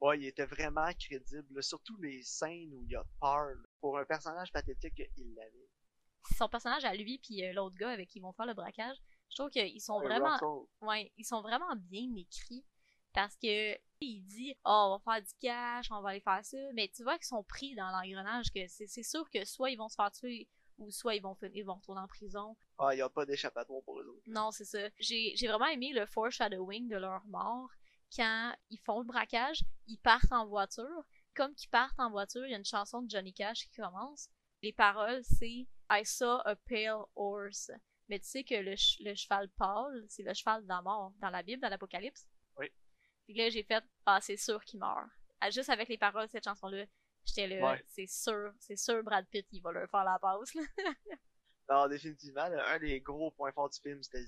[0.00, 1.62] Ouais, il était vraiment crédible.
[1.62, 3.56] Surtout les scènes où il a peur.
[3.80, 5.68] Pour un personnage pathétique, il l'avait.
[6.36, 8.96] Son personnage à lui puis euh, l'autre gars avec qui ils vont faire le braquage,
[9.30, 10.36] je trouve qu'ils sont vraiment
[10.80, 12.64] ouais, ils sont vraiment bien écrits
[13.14, 16.56] parce que il dit "Oh, on va faire du cash, on va aller faire ça",
[16.74, 19.88] mais tu vois qu'ils sont pris dans l'engrenage que c'est sûr que soit ils vont
[19.88, 22.56] se faire tuer ou soit ils vont ils vont retourner en prison.
[22.78, 24.22] Ah, il n'y a pas d'échappatoire pour eux autres.
[24.26, 24.88] Non, c'est ça.
[24.98, 27.70] J'ai vraiment aimé le foreshadowing de leur mort
[28.14, 31.04] quand ils font le braquage, ils partent en voiture.
[31.36, 34.30] Comme qu'ils partent en voiture, il y a une chanson de Johnny Cash qui commence.
[34.62, 37.70] Les paroles, c'est I saw a pale horse.
[38.08, 38.74] Mais tu sais que le,
[39.14, 42.26] cheval pâle, c'est le cheval de la mort dans la Bible, dans l'Apocalypse.
[42.56, 42.70] Oui.
[43.26, 45.08] Puis là, j'ai fait Ah, c'est sûr qu'il meurt.
[45.40, 46.86] Ah, juste avec les paroles de cette chanson-là,
[47.24, 50.54] j'étais là, c'est sûr, c'est sûr Brad Pitt, il va leur faire la passe.
[51.68, 54.24] non, définitivement, un des gros points forts du film, c'était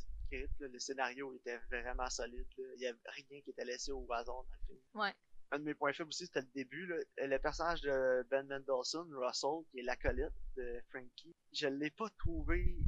[0.58, 2.46] le scénario était vraiment solide.
[2.58, 4.80] Il n'y avait rien qui était laissé au hasard dans le film.
[4.94, 5.14] Ouais.
[5.50, 6.92] Un de mes points faibles aussi, c'était le début.
[7.16, 12.78] Le personnage de Ben Mendelsohn, Russell, qui est l'acolyte de Frankie, je l'ai pas trouvé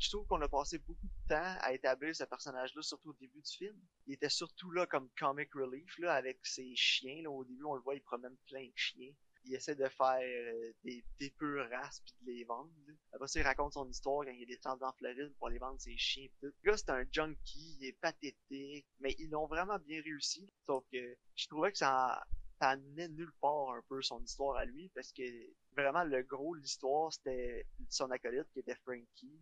[0.00, 3.40] je trouve qu'on a passé beaucoup de temps à établir ce personnage-là, surtout au début
[3.40, 3.76] du film.
[4.06, 7.22] Il était surtout là comme comic relief, là, avec ses chiens.
[7.22, 7.30] Là.
[7.30, 9.12] Au début, on le voit, il promène plein de chiens.
[9.44, 12.70] Il essaie de faire euh, des, des pures races puis de les vendre.
[13.12, 15.96] Après ça, il raconte son histoire quand il descendu en Floride pour aller vendre ses
[15.96, 16.52] chiens pis tout.
[16.62, 20.50] Le gars, c'est un junkie, il est pathétique, mais ils l'ont vraiment bien réussi.
[20.66, 22.22] Sauf que je trouvais que ça,
[22.58, 25.22] ça amenait nulle part un peu son histoire à lui, parce que
[25.74, 29.40] vraiment, le gros de l'histoire, c'était son acolyte qui était Frankie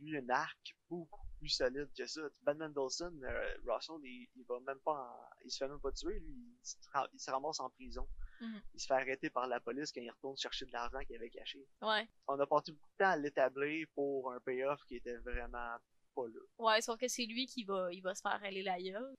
[0.00, 2.20] lui un arc beaucoup plus solide que ça.
[2.42, 5.92] Ben Mendelssohn, euh, Russell, il, il, va même pas en, il se fait même pas
[5.92, 6.76] tuer, lui, il se,
[7.12, 8.06] il se ramasse en prison.
[8.40, 8.60] Mhm.
[8.74, 11.30] Il se fait arrêter par la police quand il retourne chercher de l'argent qu'il avait
[11.30, 11.66] caché.
[11.82, 12.08] Ouais.
[12.28, 15.76] On a passé beaucoup de temps à l'établir pour un payoff qui était vraiment
[16.14, 16.40] pas là.
[16.58, 19.14] Ouais, sauf que c'est lui qui va, il va se faire aller la gueule.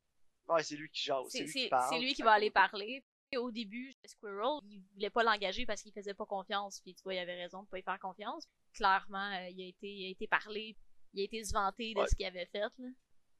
[0.47, 1.89] Ouais, c'est lui qui jase, c'est C'est lui qui c'est- parle.
[1.93, 3.03] c'est lui qui va aller parler.
[3.35, 6.79] Au début, Squirrel, il voulait pas l'engager parce qu'il faisait pas confiance.
[6.81, 8.47] Puis tu vois, il avait raison de pas y faire confiance.
[8.73, 10.77] Clairement, euh, il a été, il a été parlé,
[11.13, 12.07] il a été se vanter de Ouais.
[12.07, 12.59] ce qu'il avait fait.
[12.59, 12.89] Là.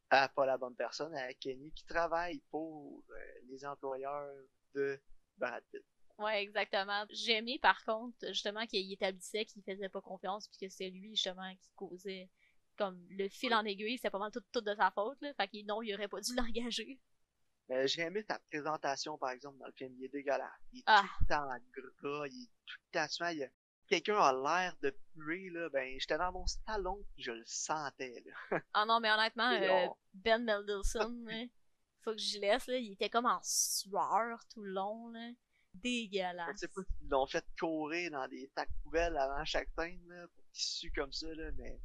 [0.10, 3.15] à pas la bonne personne, à Kenny, qui travaille pour euh,
[3.50, 4.30] les employeurs
[4.73, 5.00] de
[5.38, 5.84] Brad Pitt.
[6.17, 7.06] Ouais, exactement.
[7.12, 11.10] J'ai aimé par contre, justement, qu'il établissait qu'il faisait pas confiance puis que c'est lui
[11.15, 12.30] justement qui causait
[12.78, 15.19] comme le fil en aiguille, c'était pas mal tout, tout de sa faute.
[15.21, 15.34] Là.
[15.36, 17.00] Fait que non, il aurait pas dû l'engager.
[17.69, 19.93] Mais j'ai aimé ta présentation, par exemple, dans le film.
[19.97, 20.49] Il est dégueulasse.
[20.71, 21.03] Il est Ah.
[21.03, 21.47] tout le temps
[22.01, 23.49] gras, il est tout le temps souvent, il a-
[23.89, 28.21] Quelqu'un a l'air de puer, là, ben, j'étais dans mon salon, puis je le sentais,
[28.25, 28.32] là.
[28.73, 31.45] Ah non, mais honnêtement, euh, Ben Mendelsohn, là,
[32.03, 35.30] faut que je laisse, là, il était comme en sueur tout le long, là.
[35.73, 36.58] Je Dégueulasse.
[36.60, 40.43] sais pas s'ils l'ont fait courir dans des sacs poubelles avant chaque scène, là, pour
[40.51, 41.80] qu'il sue comme ça, là, mais...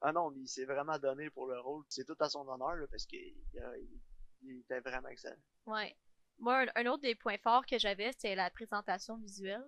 [0.00, 1.84] Ah non, mais il s'est vraiment donné pour le rôle.
[1.88, 4.00] C'est tout à son honneur, là, parce qu'il il,
[4.44, 5.40] il était vraiment excellent.
[5.66, 5.96] Ouais.
[6.38, 9.64] Moi, un, un autre des points forts que j'avais, c'était la présentation visuelle.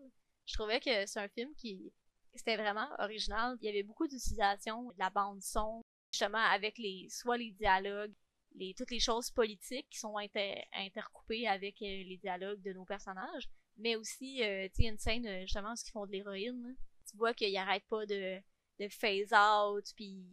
[0.46, 1.92] Je trouvais que c'est un film qui
[2.34, 3.56] c'était vraiment original.
[3.60, 8.12] Il y avait beaucoup d'utilisation de la bande son, justement avec les soit les dialogues,
[8.54, 12.84] les toutes les choses politiques qui sont inter- intercoupées avec euh, les dialogues de nos
[12.84, 16.76] personnages, mais aussi euh, tu sais une scène euh, justement où ils font de l'héroïne.
[17.10, 18.38] Tu vois qu'ils arrêtent pas de
[18.78, 20.26] de phase out, puis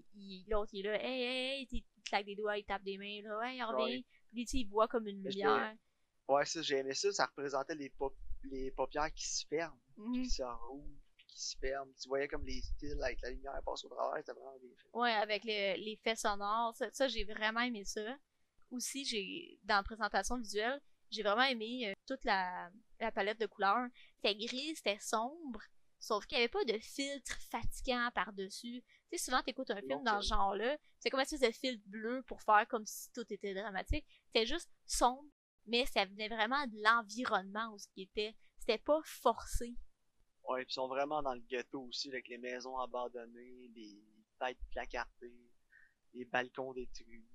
[0.49, 3.21] l'autre il est là, hey hey, hey, il claque des doigts, il tape des mains
[3.21, 3.86] là, hey, reviens.
[3.86, 4.06] Ouais.
[4.34, 5.76] Puis il voit comme une lumière.
[6.28, 9.80] Ouais, ça, j'ai aimé ça, ça représentait les, pop les paupières qui se ferment.
[9.98, 10.24] Mhm.
[10.24, 11.91] qui se rouvrent, puis qui se ferment.
[12.02, 14.89] Tu voyais comme les styles avec la lumière passe au travers, c'était vraiment bien fait.
[14.98, 16.76] Ouais, avec le- les faits sonores.
[16.76, 18.02] Ça, ça, j'ai vraiment aimé ça.
[18.72, 23.46] Aussi, j'ai dans la présentation visuelle, j'ai vraiment aimé euh, toute la, la palette de
[23.46, 23.88] couleurs.
[24.15, 25.62] C'était gris, c'était sombre,
[26.00, 28.84] sauf qu'il n'y avait pas de filtre fatigant par-dessus.
[29.13, 31.84] Tu sais, souvent, t'écoutes un film dans ce genre-là, c'est comme un espèce de filtre
[31.86, 34.08] bleu pour faire comme si tout était dramatique.
[34.26, 35.30] C'était juste sombre,
[35.67, 38.36] mais ça venait vraiment de l'environnement où ce qui était.
[38.58, 39.76] C'était pas forcé.
[40.45, 44.04] Ouais, puis ils sont vraiment dans le ghetto aussi, avec les maisons abandonnées, les
[44.39, 45.52] têtes placardées,
[46.15, 47.28] les balcons détruits.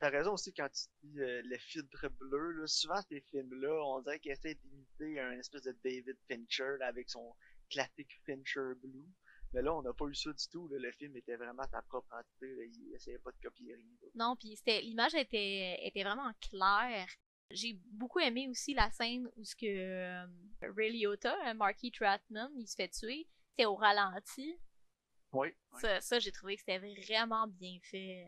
[0.00, 4.00] T'as raison aussi quand tu dis euh, le filtre bleu, là, souvent ces films-là, on
[4.00, 7.36] dirait qu'ils essaient d'imiter un espèce de David Fincher là, avec son
[7.70, 9.06] classique Fincher Blue.
[9.52, 10.68] Mais là, on n'a pas eu ça du tout.
[10.68, 10.78] Là.
[10.78, 12.54] Le film était vraiment sa propre entité.
[12.54, 12.62] Là.
[12.64, 13.96] Il essayait pas de copier rien.
[14.02, 14.08] là.
[14.14, 17.08] Non, puis c'était l'image était était vraiment claire.
[17.50, 20.26] J'ai beaucoup aimé aussi la scène où ce que euh,
[20.76, 23.26] Ray Liotta, euh, Marky Tratman, il se fait tuer.
[23.50, 24.56] C'était au ralenti.
[25.32, 25.48] Oui.
[25.80, 28.26] Ça, ça j'ai trouvé que c'était vraiment bien fait.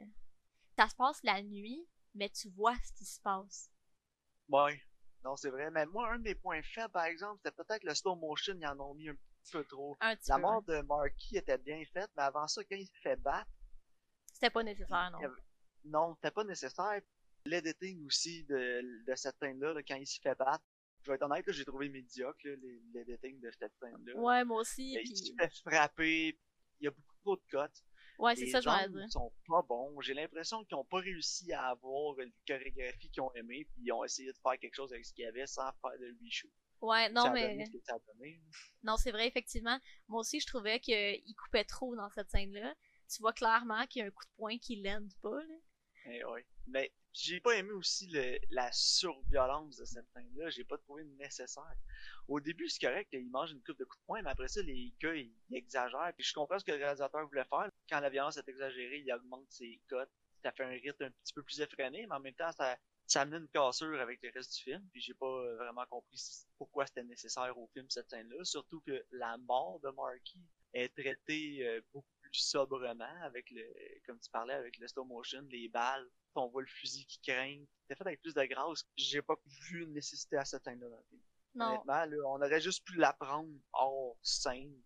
[0.77, 3.71] Ça se passe la nuit, mais tu vois ce qui se passe.
[4.49, 4.83] Ouais.
[5.25, 5.71] Non, c'est vrai.
[5.71, 8.55] Mais moi, un de mes points faibles, par exemple, c'était peut-être le slow motion.
[8.61, 9.97] Ils en ont mis un petit peu trop.
[10.01, 10.43] Un petit La peu.
[10.43, 13.51] mort de Marky était bien faite, mais avant ça, quand il se fait battre,
[14.33, 15.19] C'était pas nécessaire, non.
[15.19, 15.43] avait-
[15.85, 17.01] non, c'était pas nécessaire.
[17.45, 20.65] L'editing aussi de, de cette scène-là, là, quand il se fait battre,
[21.03, 22.47] je vais être honnête, j'ai trouvé médiocre
[22.93, 24.15] l'editing de cette scène-là.
[24.17, 24.93] Ouais, moi aussi.
[24.95, 26.39] Il se fait frapper,
[26.81, 27.83] il y a beaucoup trop de cotes.
[28.19, 29.11] Ouais, c'est ça, je angles dire.
[29.11, 30.01] sont pas bons.
[30.03, 33.93] J'ai l'impression qu'ils ont pas réussi à avoir une chorégraphie qu'ils ont aimé, puis ils
[33.93, 36.53] ont essayé de faire quelque chose avec ce qu'il y avait sans faire de reshoot.
[36.83, 37.65] Ouais, non, ça mais.
[37.65, 37.97] ce que ça.
[38.83, 39.79] Non, c'est vrai, effectivement.
[40.09, 42.75] Moi aussi, je trouvais qu'il coupait trop dans cette scène-là.
[43.09, 45.55] Tu vois clairement qu'il y a un coup de poing qui l'aide pas, là.
[46.07, 46.45] Eh ouais.
[46.67, 50.51] Mais j'ai pas aimé aussi le, la surviolence de cette scène-là.
[50.51, 51.77] J'ai pas trouvé nécessaire.
[52.27, 54.63] Au début, c'est correct, il mange une coupe de coups de poing, mais après ça,
[54.63, 56.13] les gars, ils, ils exagèrent.
[56.17, 57.71] Puis je comprends ce que le réalisateur voulait faire.
[57.89, 60.11] Quand la violence est exagérée, il augmente ses cotes.
[60.43, 63.23] Ça fait un rythme un petit peu plus effréné, mais en même temps, ça, ça
[63.23, 64.89] amenait une cassure avec le reste du film.
[64.93, 66.21] Puis j'ai pas euh, vraiment compris
[66.57, 68.45] pourquoi c'était nécessaire au film, cette scène-là.
[68.45, 70.41] Surtout que la mort de Marky
[70.75, 73.63] est traitée euh, beaucoup plus sobrement avec le,
[74.07, 77.63] comme tu parlais, avec le slow motion, les balles, on voit le fusil qui craint.
[77.83, 78.85] C'était fait avec plus de grâce.
[78.97, 79.35] J'ai pas
[79.69, 81.23] vu une nécessité à cette scène-là dans le film.
[81.55, 81.67] Non.
[81.67, 84.81] Honnêtement, là, on aurait juste pu l'apprendre hors scène.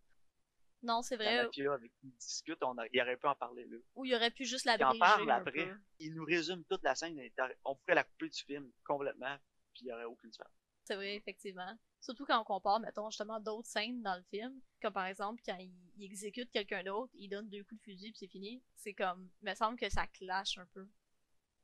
[0.83, 1.45] Non, c'est vrai.
[1.45, 3.77] mafia avec qui il discute, on a, il aurait pu en parler là.
[3.95, 5.73] Ou il aurait pu juste la Il en parle après.
[5.99, 7.19] Il nous résume toute la scène.
[7.65, 9.37] On pourrait la couper du film complètement,
[9.73, 10.53] puis il n'y aurait aucune différence.
[10.85, 11.77] C'est vrai, effectivement.
[12.01, 14.61] Surtout quand on compare, mettons, justement, d'autres scènes dans le film.
[14.81, 18.13] Comme par exemple, quand il, il exécute quelqu'un d'autre, il donne deux coups de fusil
[18.13, 18.63] puis c'est fini.
[18.77, 20.87] C'est comme, il me semble que ça clash un peu.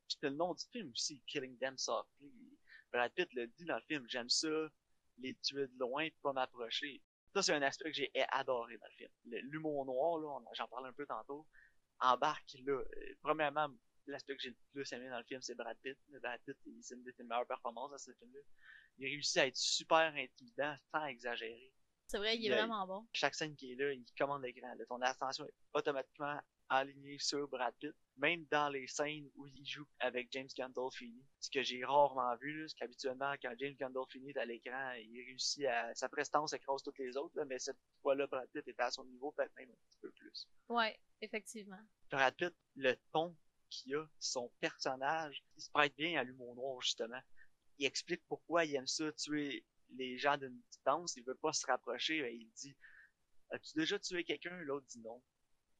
[0.08, 2.32] C'était le nom du film aussi, Killing Them Softly.
[2.92, 4.48] Brad Pitt le dit dans le film, j'aime ça,
[5.18, 7.00] les tuer de loin pas m'approcher.
[7.34, 9.10] Ça, c'est un aspect que j'ai adoré dans le film.
[9.50, 11.46] L'humour noir, là, j'en parlais un peu tantôt,
[12.00, 12.72] embarque là.
[12.72, 12.84] Euh,
[13.22, 13.68] Premièrement,
[14.06, 15.96] l'aspect que j'ai le plus aimé dans le film, c'est Brad Pitt.
[16.20, 18.40] Brad Pitt, il- c'est une de ses meilleures performances dans ce film-là.
[18.98, 21.72] Il réussit à être super intimidant sans exagérer.
[22.08, 23.06] C'est vrai, il est vraiment bon.
[23.14, 24.74] chaque scène qui est là, il commande l'écran.
[24.86, 26.38] Ton attention est automatiquement
[26.72, 31.22] alignée sur Brad Pitt, même dans les scènes où il joue avec James Gandolfini.
[31.38, 35.66] Ce que j'ai rarement vu, c'est qu'habituellement, quand James Gandolfini est à l'écran, il réussit
[35.66, 35.94] à...
[35.94, 39.04] Sa prestance écrase toutes les autres, là, mais cette fois-là, Brad Pitt était à son
[39.04, 40.48] niveau, peut-être même un petit peu plus.
[40.68, 41.80] Ouais, effectivement.
[42.10, 43.36] Brad Pitt, le ton
[43.68, 47.20] qu'il a, son personnage, il se prête bien à l'humour noir, justement.
[47.78, 51.66] Il explique pourquoi il aime ça, tuer les gens d'une distance, il veut pas se
[51.66, 52.74] rapprocher, ben, il dit
[53.50, 54.56] As-tu déjà tué quelqu'un?
[54.62, 55.22] L'autre dit non.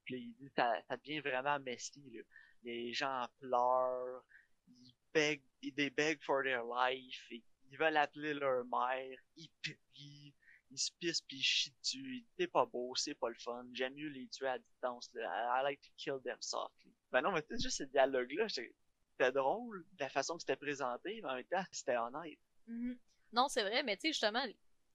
[0.05, 2.23] Puis il dit ça, devient vraiment messy, là.
[2.65, 4.23] Les gens pleurent,
[4.69, 10.35] ils beg, ils beg for their life, ils veulent appeler leur mère, ils prient,
[10.71, 12.27] ils se pissent pis ils chient dessus.
[12.39, 13.67] C'est pas beau, c'est pas le fun.
[13.73, 15.11] J'aime mieux les tuer à distance.
[15.15, 16.95] I like to kill them softly.
[17.11, 21.29] Ben non, mais sais, juste ce dialogue-là, c'était drôle, la façon que c'était présenté, mais
[21.29, 22.39] en même temps, c'était honnête.
[22.67, 22.99] Mhm.
[23.33, 24.45] Non, c'est vrai, mais tu sais, justement,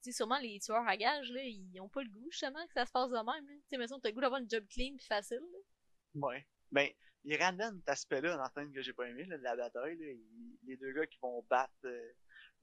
[0.03, 2.85] sais, sûrement les tueurs à gages, là, ils ont pas le goût, justement, que ça
[2.85, 3.53] se passe de même, là.
[3.55, 5.59] Tu sais, mettons, t'as le goût d'avoir une job clean pis facile, là.
[6.15, 6.47] Ouais.
[6.71, 6.89] Ben,
[7.23, 10.13] il ramène cet aspect-là dans scène que j'ai pas aimé, là, de la bataille, là.
[10.63, 12.11] Les deux gars qui vont battre euh,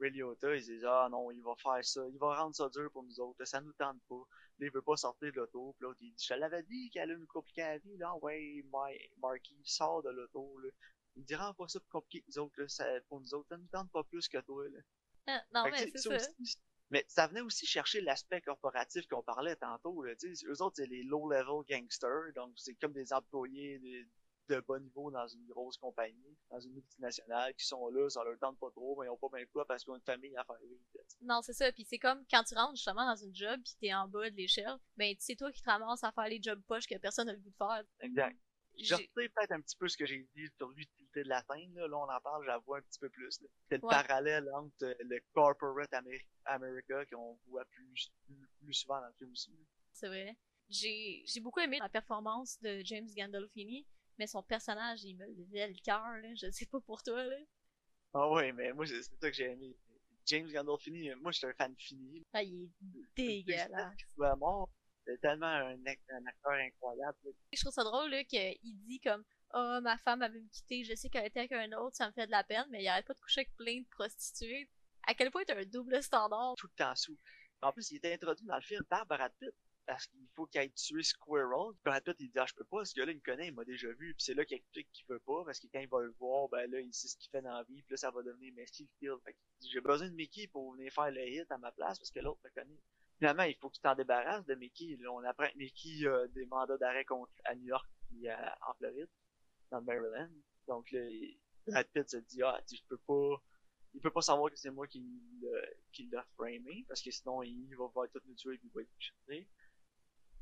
[0.01, 2.90] Ray Liotta, ils disent, ah non, il va faire ça, il va rendre ça dur
[2.92, 4.23] pour nous autres, ça nous tente pas.
[4.59, 7.11] Là, il veut pas sortir de l'auto, pis l'autre, il dit, je l'avais dit qu'elle
[7.11, 10.70] allait nous compliquer la vie, là, ouais, My- Marky, sort de l'auto, là.
[11.16, 13.49] Il dit, rends pas ça plus compliqué que nous autres, là, ça, pour nous autres,
[13.49, 14.79] ça nous tente pas plus que toi, là.
[15.27, 16.31] Ah, non, Fait mais c'est ça ça.
[16.31, 16.59] aussi,
[16.90, 20.03] mais ça venait aussi chercher l'aspect corporatif qu'on parlait tantôt.
[20.03, 24.07] Là, eux autres, c'est les low-level gangsters, donc c'est comme des employés de,
[24.55, 28.38] de bas niveau dans une grosse compagnie, dans une multinationale, qui sont là, ça leur
[28.38, 30.44] tente pas trop, mais ils ont pas bien quoi parce qu'ils ont une famille à
[30.44, 30.81] faire vivre.
[31.23, 31.73] Non, c'est ça.
[31.73, 34.37] Puis c'est comme quand tu rentres justement dans une job pis t'es en bas de
[34.37, 37.33] l'échelle, ben c'est toi qui te ramasses à faire les jobs poches que personne n'a
[37.33, 37.83] le goût de faire.
[38.01, 38.37] Exact.
[38.77, 41.42] Je J'ai- sais peut-être un petit peu ce que j'ai dit sur l'utilité de la
[41.42, 43.31] scène, là, là on en parle, j'avoue un petit peu plus.
[43.68, 43.90] C'est le Ouais.
[43.90, 49.12] parallèle entre euh, le corporate Ameri- America qu'on voit plus, plus, plus souvent dans le
[49.14, 49.53] film aussi.
[49.92, 50.37] C'est vrai.
[50.68, 53.87] J'ai j'ai beaucoup aimé la performance de James Gandolfini,
[54.18, 56.03] mais son personnage, il me levait le cœur.
[56.37, 57.37] Je sais pas pour toi, là.
[58.14, 59.77] Ah ouais, mais moi, c'est ça que j'ai aimé.
[60.27, 62.22] James Gandolfini, euh, moi, j'étais un fan fini.
[62.33, 62.70] Ah, il est
[63.14, 63.94] dégueulasse.
[65.07, 67.18] C'est tellement un, un acteur incroyable.
[67.53, 69.22] Je trouve ça drôle, là, qu'il dit comme
[69.55, 72.12] Oh, ma femme avait me quitté, je sais qu'elle était avec un autre, ça me
[72.12, 74.69] fait de la peine, mais il arrête pas de coucher avec plein de prostituées.
[75.07, 76.55] À quel point t'as un double standard?
[76.57, 77.17] Tout le temps sous.
[77.62, 79.55] En plus, il était introduit dans le film par Brad Pitt.
[79.87, 81.75] Parce qu'il faut qu'il aille tuer Squirrel.
[81.85, 83.64] Brad Pitt, il dit, ah, je peux pas, ce gars-là, il me connaît, il m'a
[83.64, 84.14] déjà vu.
[84.14, 86.49] Puis c'est là qu'il explique qu'il veut pas, parce que quand il va le voir,
[86.49, 88.53] ben là, il sait ce qu'il fait dans la vie, puis là, ça va devenir
[88.55, 89.19] Messi Field.
[89.27, 92.11] Fait dit, j'ai besoin de Mickey pour venir faire le hit à ma place, parce
[92.11, 92.81] que l'autre me connaît.
[93.19, 94.99] Finalement, il faut que tu t'en débarrasses de Mickey.
[95.07, 97.87] On apprend que Mickey a des mandats d'arrêt contre à New York
[98.23, 99.09] et à- en Floride,
[99.74, 100.30] dans le Maryland.
[100.66, 103.42] Donc là, il- Brad Pitt se dit, ah, tu je peux pas,
[103.94, 105.02] il peut pas savoir que c'est moi qui
[106.10, 108.90] l'a, framé, parce que sinon, il va voir tout nous tuer et il va être
[108.98, 109.48] chicané.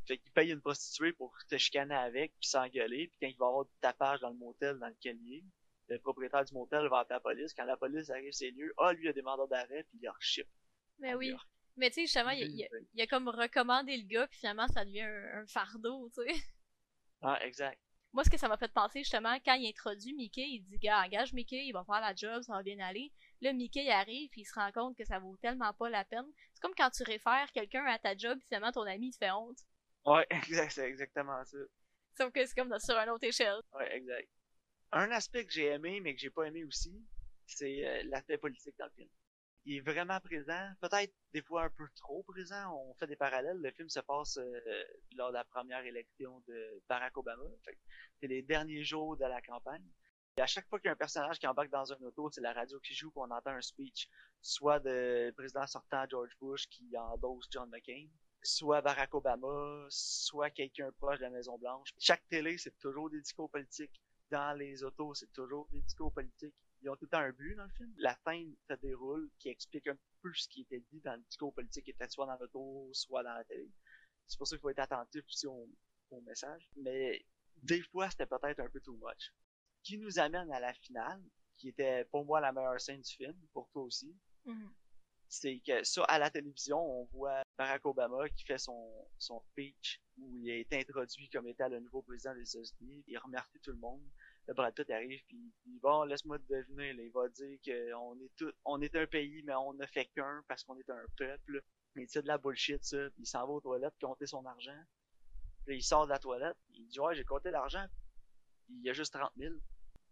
[0.07, 3.47] Fait qu'il paye une prostituée pour te chicaner avec, puis s'engueuler, puis quand il va
[3.47, 5.45] avoir du tapage dans le motel dans lequel il est,
[5.89, 7.55] le propriétaire du motel va appeler la police.
[7.55, 8.73] Quand la police arrive, c'est lieux.
[8.79, 10.49] Ah, lui, il a des mandats d'arrêt, puis il leur ship.
[10.99, 11.29] Mais à oui.
[11.29, 11.49] York.
[11.77, 14.85] Mais tu sais, justement, il, il, il a comme recommandé le gars, puis finalement, ça
[14.85, 16.41] devient un, un fardeau, tu sais.
[17.21, 17.81] Ah, exact.
[18.13, 21.03] Moi, ce que ça m'a fait penser, justement, quand il introduit Mickey, il dit, gars,
[21.03, 23.11] engage Mickey, il va faire la job, ça va bien aller.
[23.41, 26.27] Là, Mickey, arrive, puis il se rend compte que ça vaut tellement pas la peine.
[26.53, 29.17] C'est comme quand tu réfères quelqu'un à ta job, puis finalement, ton ami, il te
[29.17, 29.59] fait honte.
[30.05, 31.59] Ouais, exact, c'est exactement ça.
[32.19, 33.61] Sauf que c'est comme sur une autre échelle.
[33.73, 34.29] Ouais, exact.
[34.93, 37.03] Un aspect que j'ai aimé, mais que j'ai pas aimé aussi,
[37.47, 39.09] c'est euh, l'aspect politique dans le film.
[39.65, 42.75] Il est vraiment présent, peut-être des fois un peu trop présent.
[42.75, 43.59] On fait des parallèles.
[43.59, 44.85] Le film se passe euh,
[45.17, 47.45] lors de la première élection de Barack Obama.
[48.21, 49.85] C'est les derniers jours de la campagne.
[50.37, 52.41] Et à chaque fois qu'il y a un personnage qui embarque dans un auto, c'est
[52.41, 54.09] la radio qui joue, puis on entend un speech,
[54.41, 58.09] soit de président sortant George Bush qui endosse John McCain,
[58.43, 61.91] soit Barack Obama, soit quelqu'un proche de la Maison Blanche.
[61.99, 64.01] Chaque télé, c'est toujours des discours politiques.
[64.31, 66.55] Dans les autos, c'est toujours des discours politiques.
[66.83, 67.93] Ils ont tout le temps un but dans le film.
[67.99, 71.55] La scène se déroule qui explique un peu ce qui était dit dans le discours
[71.55, 73.71] politique qui était soit dans l'auto, soit dans la télé.
[74.27, 75.69] c'est pour ça qu'il faut être attentif aussi au,
[76.11, 76.69] au message.
[76.77, 77.25] Mais
[77.63, 79.33] des fois, c'était peut-être un peu too much.
[79.83, 81.23] Qui nous amène à la finale,
[81.57, 84.17] qui était pour moi la meilleure scène du film, pour toi aussi.
[84.45, 84.73] Mhm.
[85.29, 90.03] C'est que ça, à la télévision, on voit Barack Obama qui fait son, son speech
[90.19, 93.03] où il est introduit comme étant le nouveau président des États-Unis.
[93.07, 94.03] Il remercie tout le monde.
[94.49, 98.19] Le Brad Pitt arrive puis il dit bon laisse-moi te deviner il va dire qu'on
[98.21, 101.05] est tout on est un pays mais on ne fait qu'un parce qu'on est un
[101.17, 101.63] peuple.
[101.95, 104.81] Il dit de la bullshit ça puis il s'en va aux toilettes compter son argent.
[105.65, 107.87] Puis il sort de la toilette il dit ouais j'ai compté l'argent.
[108.69, 109.55] Il y a juste 30 000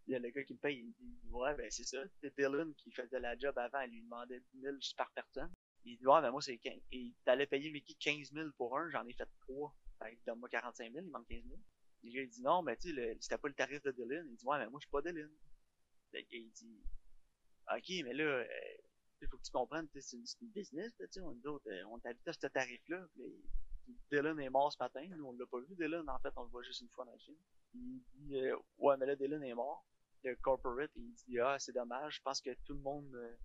[0.06, 1.98] il y a le gars qui me paye il dit ouais ben c'est ça.
[2.20, 5.52] C'est Dylan qui faisait la job avant il lui demandait 10 000 juste par personne.
[5.84, 8.88] Il dit ouais ben moi c'est 15 et t'allais payer Mickey 15 000 pour un
[8.90, 11.58] j'en ai fait 3 fait donne-moi 45 000 il manque 15 000
[12.03, 14.26] le gars, il dit non, mais tu sais, c'était pas le tarif de Dylan.
[14.28, 15.30] Il dit ouais, mais moi, je suis pas Dylan.
[16.14, 16.82] Il dit
[17.70, 18.46] ok, mais là, euh,
[19.22, 21.98] il faut que tu comprennes, c'est une, une, business, tu sais, on, autres, euh, on
[21.98, 23.07] t'habite à ce tarif-là.
[24.11, 25.07] Dylan est mort ce matin.
[25.09, 26.09] Nous, on l'a pas vu, Dylan.
[26.09, 27.36] En fait, on le voit juste une fois dans le film.
[27.74, 29.84] Il dit euh, ouais, mais là, Dylan est mort.
[30.24, 32.16] Le corporate, il dit ah, c'est dommage.
[32.16, 33.36] Je pense que tout le monde euh,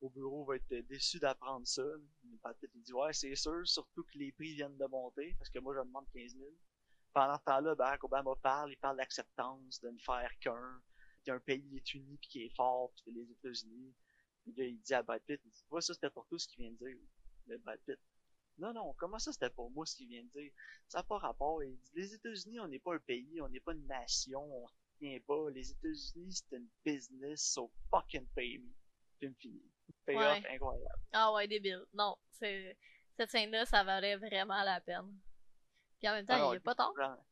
[0.00, 1.84] au bureau va être déçu d'apprendre ça.
[2.74, 5.74] Il dit ouais, c'est sûr, surtout que les prix viennent de monter, parce que moi,
[5.74, 6.44] je demande 15 000
[7.14, 10.82] pendant ce temps-là, Barack Obama parle, il parle d'acceptance, de ne faire qu'un,
[11.24, 13.94] qu'un pays est uni puis qui est fort, puis les États-Unis.
[14.42, 16.46] Puis là, il dit à Brad Pitt, il dit, ouais, ça c'était pour tout ce
[16.48, 16.98] qu'il vient de dire,
[17.46, 17.98] le Brad Pitt.
[18.58, 20.52] Non, non, comment ça c'était pour moi ce qu'il vient de dire?
[20.88, 21.62] Ça n'a pas rapport.
[21.62, 24.68] Il dit, les États-Unis, on n'est pas un pays, on n'est pas une nation, on
[24.68, 25.50] se tient pas.
[25.50, 28.70] Les États-Unis, c'est une business, so fucking pay me.
[29.18, 29.62] Film fini.
[30.04, 30.54] Payoff Ouais.
[30.54, 31.00] incroyable.
[31.12, 31.84] Ah ouais, débile.
[31.94, 32.76] Non, c'est
[33.16, 35.18] cette scène-là, ça valait vraiment la peine.
[36.04, 36.92] Puis en même temps, non, il est pas tard.
[36.92, 37.24] Vraiment.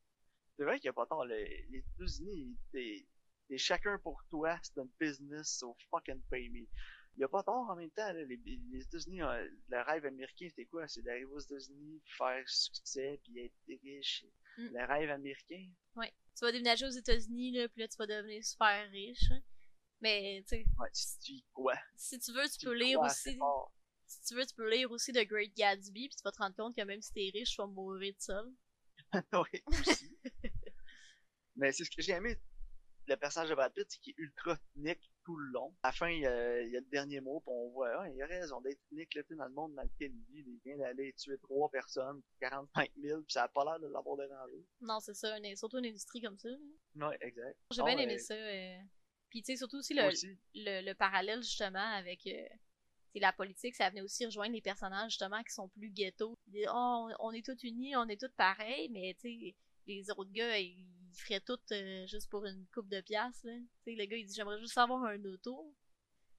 [0.57, 1.27] C'est vrai qu'il n'y a pas tort.
[1.27, 6.61] Le- les États-Unis, c'est chacun pour toi, c'est une business, so fucking pay me.
[6.61, 8.11] Il n'y a pas tort en même temps.
[8.11, 8.25] là.
[8.25, 10.89] Les, les États-Unis, euh, le rêve américain, c'était quoi?
[10.89, 14.25] C'est d'arriver aux États-Unis, faire succès, puis être riche.
[14.57, 14.69] Mm.
[14.73, 15.69] Le rêve américain.
[15.97, 16.11] Ouais.
[16.35, 19.29] Tu vas déménager aux États-Unis, là, puis là, tu vas devenir super riche.
[20.01, 21.75] Mais, tu sais, Ouais, tu te dis quoi?
[21.95, 23.37] si tu veux, tu Tu peux lire crois aussi.
[23.37, 23.71] fort.
[24.13, 26.55] Si tu veux, tu peux lire aussi The Great Gatsby, puis tu vas te rendre
[26.57, 28.53] compte que même si t'es riche, tu vas mourir de seul.
[29.33, 30.19] oui, aussi.
[31.57, 32.37] Mais c'est ce que j'ai aimé.
[33.09, 35.75] Le personnage de Brad Pitt, c'est qu'il est ultra cynique tout le long.
[35.83, 37.91] À la fin, il y a, il y a le dernier mot, puis on voit,
[38.03, 40.45] ah, il a raison d'être cynique là, dans le monde dans lequel il vit.
[40.49, 44.17] Il vient d'aller tuer trois personnes, 45 000, puis ça a pas l'air de l'avoir
[44.17, 44.65] dérangé.
[44.81, 46.49] Non, c'est ça, une- surtout une industrie comme ça.
[46.95, 47.59] Ouais, exact.
[47.73, 48.35] J'ai bien aimé euh, ça.
[48.35, 48.77] euh.
[49.31, 50.39] Puis, tu sais, surtout aussi le, aussi.
[50.55, 52.47] le, le parallèle, justement, avec euh,
[53.21, 56.39] la politique, ça venait aussi rejoindre les personnages, justement, qui sont plus ghetto.
[56.53, 59.55] Ils oh, on, est tous unis, on est tous pareils, mais, tu sais,
[59.87, 63.53] les autres gars, ils feraient tout euh, juste pour une coupe de piastres, là.
[63.85, 65.75] Tu sais, le gars, il dit, j'aimerais juste avoir un auto.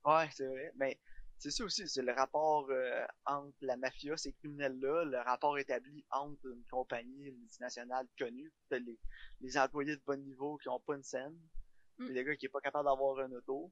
[0.06, 0.72] Ouais, c'est vrai.
[0.76, 1.00] Mais
[1.38, 6.04] c'est ça aussi, c'est le rapport euh, entre la mafia, ces criminels-là, le rapport établi
[6.12, 9.00] entre une compagnie multinationale connue, les,
[9.42, 11.38] les employés de bon niveau qui ont pas une scène,
[11.98, 12.06] Mm.
[12.06, 13.72] puis les gars qui est pas capable d'avoir un auto.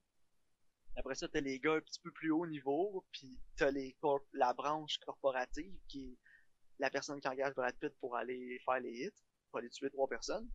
[0.95, 3.95] Après ça, t'as les gars un petit peu plus haut niveau, puis t'as les
[4.33, 6.17] la branche corporative qui est
[6.79, 10.07] la personne qui engage Brad Pitt pour aller faire les hits, pour aller tuer trois
[10.07, 10.49] personnes.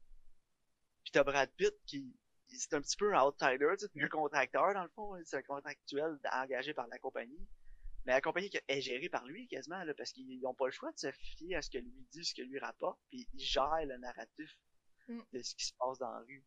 [1.04, 2.14] Puis t'as Brad Pitt qui
[2.48, 5.42] c'est un petit peu un outsider, c'est un contracteur dans le fond, hein, c'est un
[5.42, 7.48] contractuel engagé par la compagnie.
[8.04, 10.92] Mais la compagnie est gérée par lui quasiment, là, parce qu'ils n'ont pas le choix
[10.92, 13.84] de se fier à ce que lui dit, ce que lui rapporte, puis il gère
[13.84, 14.56] le narratif
[15.08, 15.20] Mm.
[15.32, 16.44] de ce qui se passe dans la rue.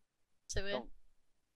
[0.47, 0.73] C'est vrai.
[0.73, 0.89] Donc,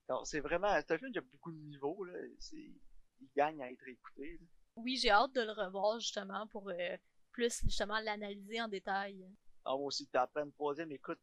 [0.10, 2.14] Donc c'est vraiment, c'est un film qui a beaucoup de niveaux, là,
[2.52, 4.38] il gagne à être écouté.
[4.40, 4.46] là.
[4.76, 6.98] Oui, j'ai hâte de le revoir, justement, pour euh,
[7.32, 9.24] plus, justement, l'analyser en détail.
[9.66, 11.20] Ah, moi aussi, après une troisième écoute,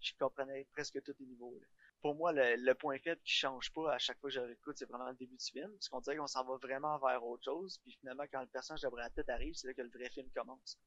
[0.00, 1.56] je comprenais presque tous les niveaux.
[1.60, 1.66] là.
[2.00, 4.46] Pour moi, le, le point faible qui change pas à chaque fois que je le
[4.46, 5.70] réécoute, c'est vraiment le début du film.
[5.72, 7.78] Parce qu'on dirait qu'on s'en va vraiment vers autre chose.
[7.82, 10.28] Puis finalement, quand le personnage de Brad Pitt arrive, c'est là que le vrai film
[10.34, 10.78] commence.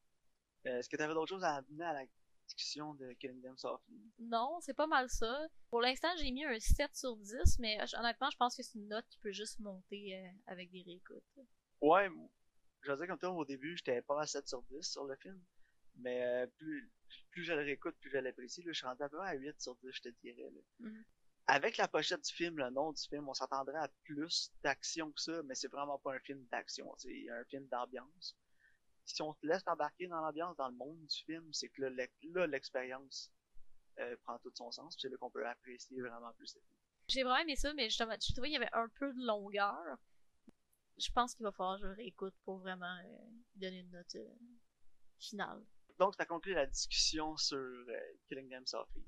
[0.67, 2.05] Euh, Est-ce que tu avais d'autres choses à amener à la
[2.47, 4.11] discussion de Kingdom Softly?
[4.19, 5.47] Non, c'est pas mal ça.
[5.69, 8.87] Pour l'instant, j'ai mis un 7 sur 10, mais honnêtement, je pense que c'est une
[8.87, 11.23] note qui peut juste monter euh, avec des réécoutes.
[11.81, 12.09] Ouais,
[12.81, 15.15] je veux dire comme toi, au début, j'étais pas à 7 sur 10 sur le
[15.17, 15.39] film.
[15.99, 16.91] Mais euh, plus,
[17.31, 18.63] plus je le réécoute, plus je l'apprécie.
[18.65, 20.49] Je suis rendu à peu près à 8 sur 10, je te dirais.
[20.51, 20.61] Là.
[20.79, 21.03] Mhm.
[21.47, 25.21] Avec la pochette du film, le nom du film, on s'attendrait à plus d'action que
[25.21, 28.35] ça, mais c'est vraiment pas un film d'action, c'est un film d'ambiance.
[29.07, 31.89] Si on te laisse embarquer dans l'ambiance, dans le monde du film, c'est que là,
[31.89, 33.31] l'ex- là, l'expérience
[33.99, 36.73] euh, prend tout son sens, c'est là qu'on peut apprécier vraiment plus le film.
[37.07, 39.81] J'ai vraiment aimé ça, mais justement, j'ai trouvé qu'il y avait un peu de longueur.
[40.97, 44.35] Je pense qu'il va falloir que je réécoute pour vraiment euh, donner une note euh,
[45.19, 45.63] finale.
[45.99, 47.85] Donc, ça conclut la discussion sur
[48.27, 49.05] Killing Them Softly.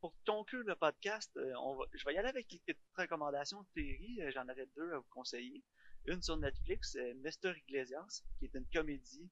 [0.00, 3.68] Pour conclure le podcast, on va, je vais y aller avec quelques petites recommandations de
[3.74, 4.20] séries.
[4.32, 5.62] J'en aurais deux à vous conseiller.
[6.06, 7.56] Une sur Netflix, euh, Mr.
[7.66, 9.30] Iglesias, qui est une comédie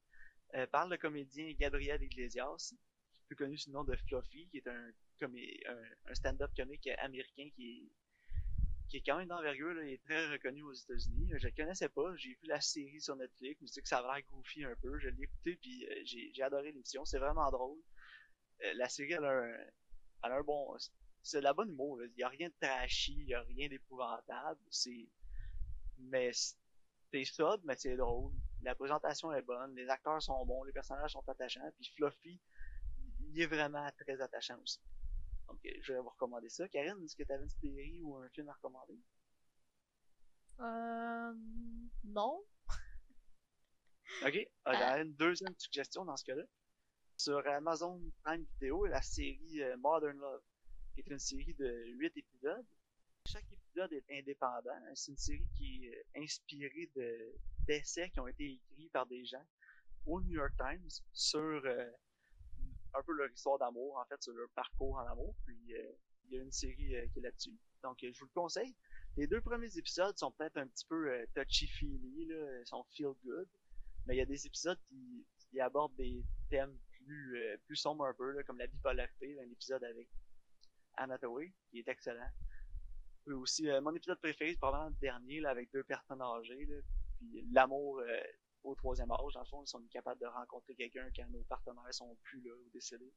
[0.54, 2.74] euh, par le comédien Gabriel Iglesias,
[3.26, 4.92] plus connu sous le nom de Fluffy, qui est un,
[6.14, 7.92] stand-up comique américain qui est,
[8.88, 11.32] qui est quand même d'envergure, il très reconnu aux États-Unis.
[11.36, 13.88] Je le connaissais pas, j'ai vu la série sur Netflix, je me suis dit que
[13.88, 17.18] ça avait l'air goofy un peu, je l'ai écouté puis euh, j'ai adoré l'émission, c'est
[17.18, 17.78] vraiment drôle.
[18.74, 19.66] La série elle a un,
[20.22, 20.76] a un bon,
[21.22, 23.68] c'est de la bonne humour, il y a rien de trashy, il y a rien
[23.68, 25.08] d'épouvantable, c'est,
[25.98, 26.32] mais
[27.12, 28.32] c'est sub, mais c'est drôle.
[28.62, 32.40] La présentation est bonne, les acteurs sont bons, les personnages sont attachants, puis Fluffy,
[33.28, 34.80] il est vraiment très attachant aussi.
[35.48, 36.68] Donc, je vais vous recommander ça.
[36.68, 38.98] Karine, est-ce que tu avais une série ou un film à recommander?
[40.60, 41.34] Euh.
[42.04, 42.42] Non.
[44.26, 44.48] ok.
[44.64, 46.44] Ah, une deuxième suggestion dans ce cas-là.
[47.16, 50.42] Sur Amazon Prime Video, la série euh, Modern Love,
[50.94, 52.66] qui est une série de 8 épisodes.
[53.26, 53.61] Chaque épisode
[54.10, 54.78] indépendant.
[54.94, 57.34] C'est une série qui est inspirée de
[57.66, 59.44] d'essais qui ont été écrits par des gens
[60.06, 61.90] au New York Times sur euh,
[62.94, 65.34] un peu leur histoire d'amour, en fait, sur leur parcours en amour.
[65.44, 65.92] Puis euh,
[66.24, 67.56] il y a une série euh, qui est là-dessus.
[67.82, 68.74] Donc je vous le conseille.
[69.16, 73.48] Les deux premiers épisodes sont peut-être un petit peu touchy-feely, là, sont feel good,
[74.06, 75.26] mais il y a des épisodes qui,
[75.60, 80.08] abordent des thèmes plus plus sombres un peu, là, comme la bipolarité, un épisode avec
[80.96, 81.18] Anna
[81.70, 82.30] qui est excellent.
[83.26, 86.76] Aussi, mon épisode préféré, c'est probablement le dernier, là, avec deux personnes âgées, là,
[87.18, 88.02] puis l'amour
[88.64, 91.92] au troisième âge, dans le fond, ils sont capables de rencontrer quelqu'un quand nos partenaires
[91.92, 93.12] sont plus là ou décédés.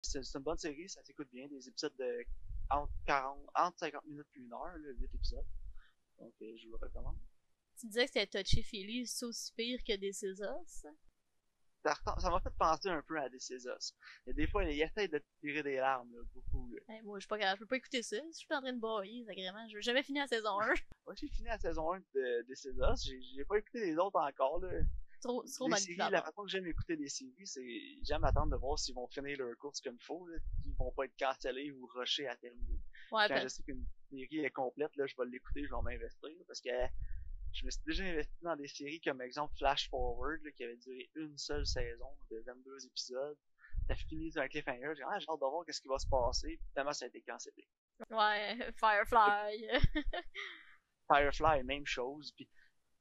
[0.00, 2.24] C'est une bonne série, ça s'écoute bien, des épisodes de
[2.70, 5.46] entre 40, entre 50 minutes et une heure, là, 8 épisodes.
[6.18, 7.16] Donc, euh, je vous le recommande.
[7.78, 10.36] Tu disais que c'était touchy-feely, c'est aussi pire que des Us?
[10.66, 10.90] Ça
[12.30, 13.94] m'a fait penser un peu à des Us.
[14.26, 16.70] Et des fois, il essaie de tirer des larmes, là, beaucoup.
[16.70, 17.02] Là.
[17.02, 18.16] moi, je suis pas grave, je peux pas écouter ça.
[18.16, 19.66] Je suis en train de bailler, agrément.
[19.68, 20.66] Je vais jamais finir la saison 1.
[21.06, 23.10] moi, j'ai fini la saison 1 de, de Us.
[23.34, 24.70] J'ai pas écouté les autres encore, là.
[25.20, 27.66] Trop, trop les séries, La façon que j'aime écouter des séries, c'est
[28.04, 30.38] j'aime attendre de voir s'ils vont finir leur course comme il faut, là.
[30.64, 32.80] Ils vont pas être cancellés ou rushés à terminer.
[33.10, 36.30] Ouais, Quand je sais qu'une série est complète, là, je vais l'écouter, je vais m'investir,
[36.46, 36.68] parce que
[37.58, 40.76] je me suis déjà investi dans des séries comme exemple Flash Forward, là, qui avait
[40.76, 43.36] duré une seule saison de 22 épisodes.
[43.88, 46.06] T'as fini sur un cliffhanger, j'ai ah, j'ai hâte de voir qu'est-ce qui va se
[46.06, 47.66] passer, puis tellement ça a été cancellé.
[48.10, 49.66] Ouais, Firefly.
[51.12, 52.48] Firefly, même chose, puis...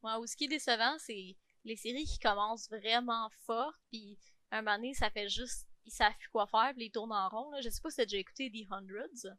[0.01, 1.35] Ouais, ou ce qui est décevant, c'est
[1.65, 4.17] les séries qui commencent vraiment fort, puis
[4.51, 7.27] un moment donné, ça fait juste, ils savent plus quoi faire, puis ils tournent en
[7.29, 7.51] rond.
[7.51, 7.61] Là.
[7.61, 9.37] Je sais pas si t'as déjà écouté The Hundreds.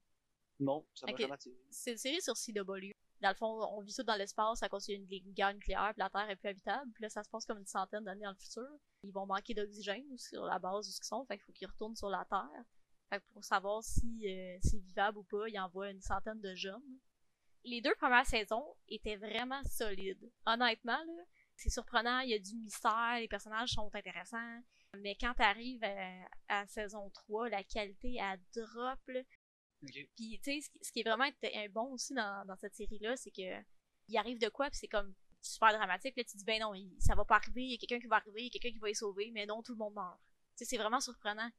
[0.60, 1.36] Non, ça m'a jamais
[1.70, 2.92] C'est une série sur CW.
[3.20, 6.10] Dans le fond, on vit ça dans l'espace à cause d'une guerre nucléaire, puis la
[6.10, 6.90] Terre est plus habitable.
[6.94, 8.68] Puis là, ça se passe comme une centaine d'années dans le futur.
[9.02, 11.96] Ils vont manquer d'oxygène sur la base où ils sont, fait qu'il faut qu'ils retournent
[11.96, 12.64] sur la Terre.
[13.10, 16.98] Fait pour savoir si euh, c'est vivable ou pas, ils envoient une centaine de jeunes.
[17.64, 20.30] Les deux premières saisons étaient vraiment solides.
[20.46, 21.24] Honnêtement, là,
[21.56, 24.60] c'est surprenant, il y a du mystère, les personnages sont intéressants.
[24.98, 29.00] Mais quand t'arrives à, à saison 3, la qualité, elle drop.
[29.80, 31.28] Puis, tu sais, ce qui est vraiment
[31.70, 33.62] bon aussi dans, dans cette série-là, c'est que
[34.08, 36.16] il arrive de quoi, puis c'est comme super dramatique.
[36.16, 38.16] Là, tu dis, ben non, ça va pas arriver, il y a quelqu'un qui va
[38.16, 40.18] arriver, il y a quelqu'un qui va y sauver, mais non, tout le monde meurt.
[40.56, 41.50] Tu sais, c'est vraiment surprenant.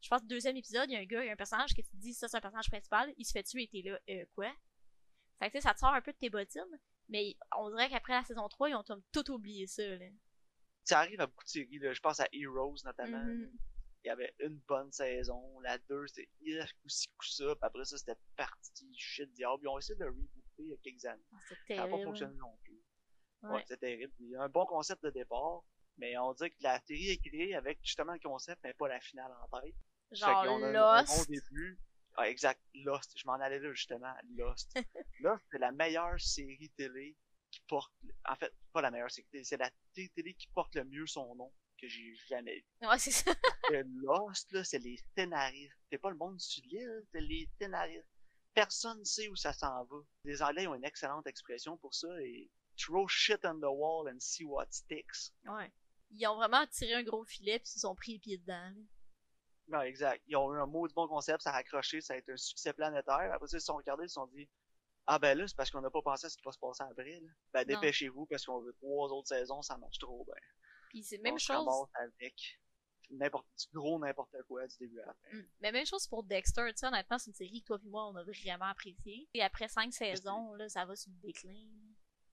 [0.00, 1.72] Je pense que deuxième épisode, il y a un gars, il y a un personnage
[1.74, 3.98] qui te dit, ça c'est un personnage principal, il se fait tuer et t'es là,
[4.10, 4.52] euh, quoi?
[5.38, 6.62] Fait que ça te sort un peu de tes bottines,
[7.08, 10.06] mais on dirait qu'après la saison 3, ils ont tout oublié ça, là.
[10.84, 11.94] Ça arrive à beaucoup de séries, là.
[11.94, 13.24] Je pense à Heroes, notamment.
[13.24, 13.50] Mm-hmm.
[14.04, 15.58] Il y avait une bonne saison.
[15.60, 16.28] La 2, c'était
[16.82, 17.54] coup-ci, coup-ça.
[17.54, 19.62] Puis après ça, c'était parti shit diable.
[19.62, 21.24] Ils ont essayé de rebooter il y a quelques années.
[21.32, 21.38] Ah,
[21.68, 22.82] ça n'a pas fonctionné non plus.
[23.42, 24.12] Ouais, c'est terrible.
[24.20, 25.62] Il y a un bon concept de départ,
[25.96, 29.00] mais on dirait que la série est créée avec justement le concept, mais pas la
[29.00, 29.74] finale en tête.
[30.12, 31.10] Genre Lost.
[31.10, 31.80] Un, bon début.
[32.16, 33.12] Ah, exact, Lost.
[33.16, 34.70] Je m'en allais là, justement, Lost.
[35.20, 37.16] Lost, c'est la meilleure série télé
[37.50, 37.92] qui porte,
[38.28, 41.34] en fait, pas la meilleure série télé, c'est la télé qui porte le mieux son
[41.36, 41.52] nom
[41.84, 42.88] que j'ai jamais vu.
[42.88, 43.32] Ouais, c'est ça.
[43.70, 45.76] Lost, là, c'est les scénaristes.
[45.90, 48.08] C'est pas le monde du livre, c'est les scénaristes.
[48.54, 49.96] Personne ne sait où ça s'en va.
[50.24, 54.20] Les Anglais ont une excellente expression pour ça et throw shit on the wall and
[54.20, 55.32] see what sticks.
[55.44, 55.72] Ouais.
[56.10, 58.72] Ils ont vraiment tiré un gros filet puis ils se sont pris les pieds dedans.
[59.68, 60.22] Non, exact.
[60.26, 62.36] Ils ont eu un mot du bon concept, ça a accroché, ça a été un
[62.36, 63.32] succès planétaire.
[63.32, 64.48] Après ça, ils se sont regardés, ils se sont dit
[65.06, 66.84] Ah ben là, c'est parce qu'on n'a pas pensé à ce qui va se passer
[66.84, 67.18] après.
[67.20, 67.28] Là.
[67.52, 70.34] Ben dépêchez-vous parce qu'on veut trois autres saisons, ça marche trop bien.
[70.94, 71.66] Puis c'est même chose.
[71.94, 72.60] avec
[73.10, 75.36] n'importe du gros n'importe quoi du début à la fin.
[75.36, 75.48] Mm.
[75.60, 78.08] Mais même chose pour Dexter, tu sais, honnêtement, c'est une série que toi et moi,
[78.08, 79.28] on a vraiment apprécié.
[79.34, 81.52] Et après cinq saisons, là, ça va sur le déclin.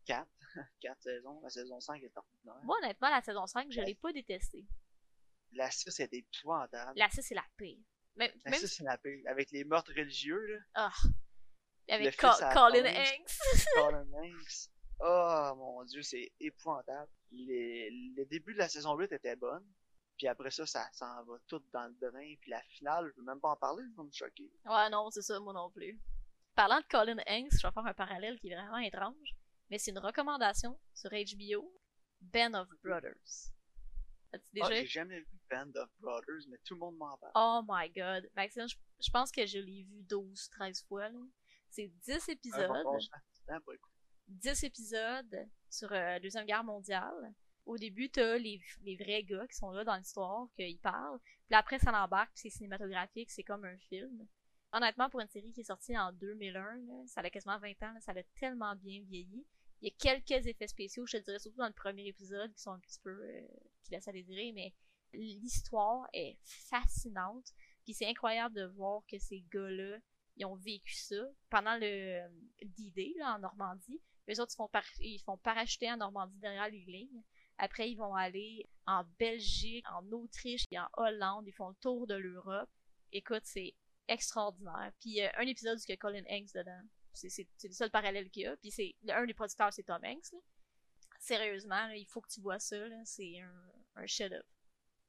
[0.06, 0.30] Quatre.
[0.80, 1.42] Quatre saisons.
[1.42, 2.64] La saison 5 est ordinaire.
[2.64, 4.68] Moi, honnêtement, la saison 5, je l'ai pas détestée.
[5.54, 6.94] La 6 est épouvantable.
[6.96, 7.80] La 6 c'est la pire.
[8.16, 9.24] Même, la 6 c'est la pire.
[9.26, 10.60] Avec les meurtres religieux, là.
[10.76, 10.94] Ah.
[11.90, 13.38] Avec Colin Hanks.
[13.76, 14.70] Colin Hanks.
[15.00, 17.10] Oh mon dieu, c'est épouvantable.
[17.32, 19.66] Les, le début de la saison 8 était bonne.
[20.18, 22.36] Puis après ça, ça s'en va tout dans le drain.
[22.42, 24.52] Puis la finale, je veux même pas en parler, je vais me choquer.
[24.66, 26.00] Ouais, non, c'est ça, moi non plus.
[26.56, 29.36] Parlant de Colin Hanks, je vais faire un parallèle qui est vraiment étrange,
[29.70, 31.74] mais c'est une recommandation sur HBO,
[32.20, 33.52] Band of Brothers.
[34.34, 37.32] As-tu Ah, déjà j'ai jamais vu Band of Brothers, mais tout le monde m'en parle.
[37.36, 38.30] Oh my god.
[38.36, 41.10] Maxime, je, je pense que je l'ai vu 12, 13 fois.
[41.10, 41.20] là.
[41.70, 42.68] C'est 10 Un bon épisodes.
[42.68, 43.18] passement
[43.48, 43.96] de temps pour écouter.
[44.28, 47.34] 10 épisodes sur euh, la Deuxième Guerre mondiale.
[47.66, 51.20] Au début, t'as les, les vrais gars qui sont là dans l'histoire, qu'ils parlent.
[51.48, 54.28] Puis après, ça l'embarque, c'est cinématographique, c'est comme un film.
[54.74, 57.94] Honnêtement, pour une série qui est sortie en 2001, là, ça a quasiment 20 ans,
[58.00, 59.46] ça a tellement bien vieilli.
[59.82, 62.62] Il y a quelques effets spéciaux, je te dirais surtout dans le premier épisode, qui
[62.62, 63.10] sont un petit peu...
[63.10, 63.48] euh,
[63.84, 64.74] qui laissent à désirer, mais
[65.14, 67.52] l'histoire est fascinante.
[67.84, 69.98] Puis c'est incroyable de voir que ces gars-là,
[70.38, 72.28] ils ont vécu ça pendant le euh,
[72.64, 74.02] D-Day, là, en Normandie.
[74.30, 77.24] Eux autres, ils font, par- ils font parachuter en Normandie derrière les lignes.
[77.58, 81.46] Après, ils vont aller en Belgique, en Autriche et en Hollande.
[81.48, 82.70] Ils font le tour de l'Europe.
[83.12, 83.76] Écoute, c'est
[84.08, 84.92] extraordinaire.
[85.00, 86.82] Puis il y a un épisode où il y a Colin Hanks dedans.
[87.14, 88.56] C'est, le seul parallèle qu'il y a.
[88.58, 90.32] Puis c'est un des producteurs, c'est Tom Hanks.
[90.32, 90.40] là.
[91.20, 92.78] Sérieusement, là, il faut que tu vois ça.
[92.88, 93.02] là.
[93.06, 94.46] C'est un, un chef-d'œuvre.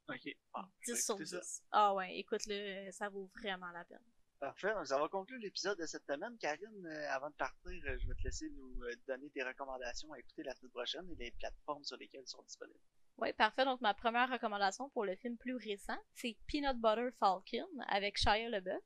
[0.09, 0.37] Ok.
[0.55, 1.43] Ah, je 10 vais sur écouter 10.
[1.43, 1.63] ça.
[1.71, 4.03] Ah ouais, écoute-le, ça vaut vraiment la peine.
[4.43, 6.37] Parfait, donc ça va conclure l'épisode de cette semaine.
[6.39, 10.13] Karine, euh, avant de partir, euh, je vais te laisser nous euh, donner tes recommandations
[10.13, 12.81] à écouter la semaine prochaine et les plateformes sur lesquelles ils sont disponibles.
[13.19, 13.65] Oui, parfait.
[13.65, 18.49] Donc, ma première recommandation pour le film plus récent, c'est Peanut Butter Falcon avec Shia
[18.49, 18.83] LaBeouf.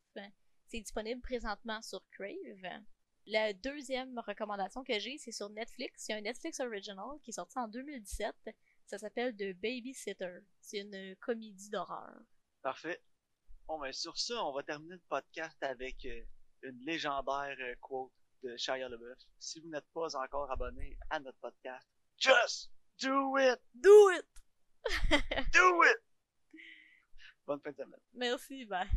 [0.66, 2.82] C'est disponible présentement sur Crave.
[3.24, 6.06] La deuxième recommandation que j'ai, c'est sur Netflix.
[6.06, 8.34] Il y a un Netflix original qui est sorti en 2017.
[8.84, 10.40] Ça s'appelle The Babysitter.
[10.60, 12.12] C'est une comédie d'horreur.
[12.60, 13.00] Parfait.
[13.66, 16.22] Bon, ben sur ça, on va terminer le podcast avec euh,
[16.62, 18.12] une légendaire euh, quote
[18.44, 19.18] de Shia LaBeouf.
[19.40, 22.70] Si vous n'êtes pas encore abonné à notre podcast, just
[23.02, 23.60] do it!
[23.74, 24.26] Do it!
[25.52, 25.98] Do it!
[27.44, 28.00] Bonne fin de semaine.
[28.14, 28.88] Merci, bye.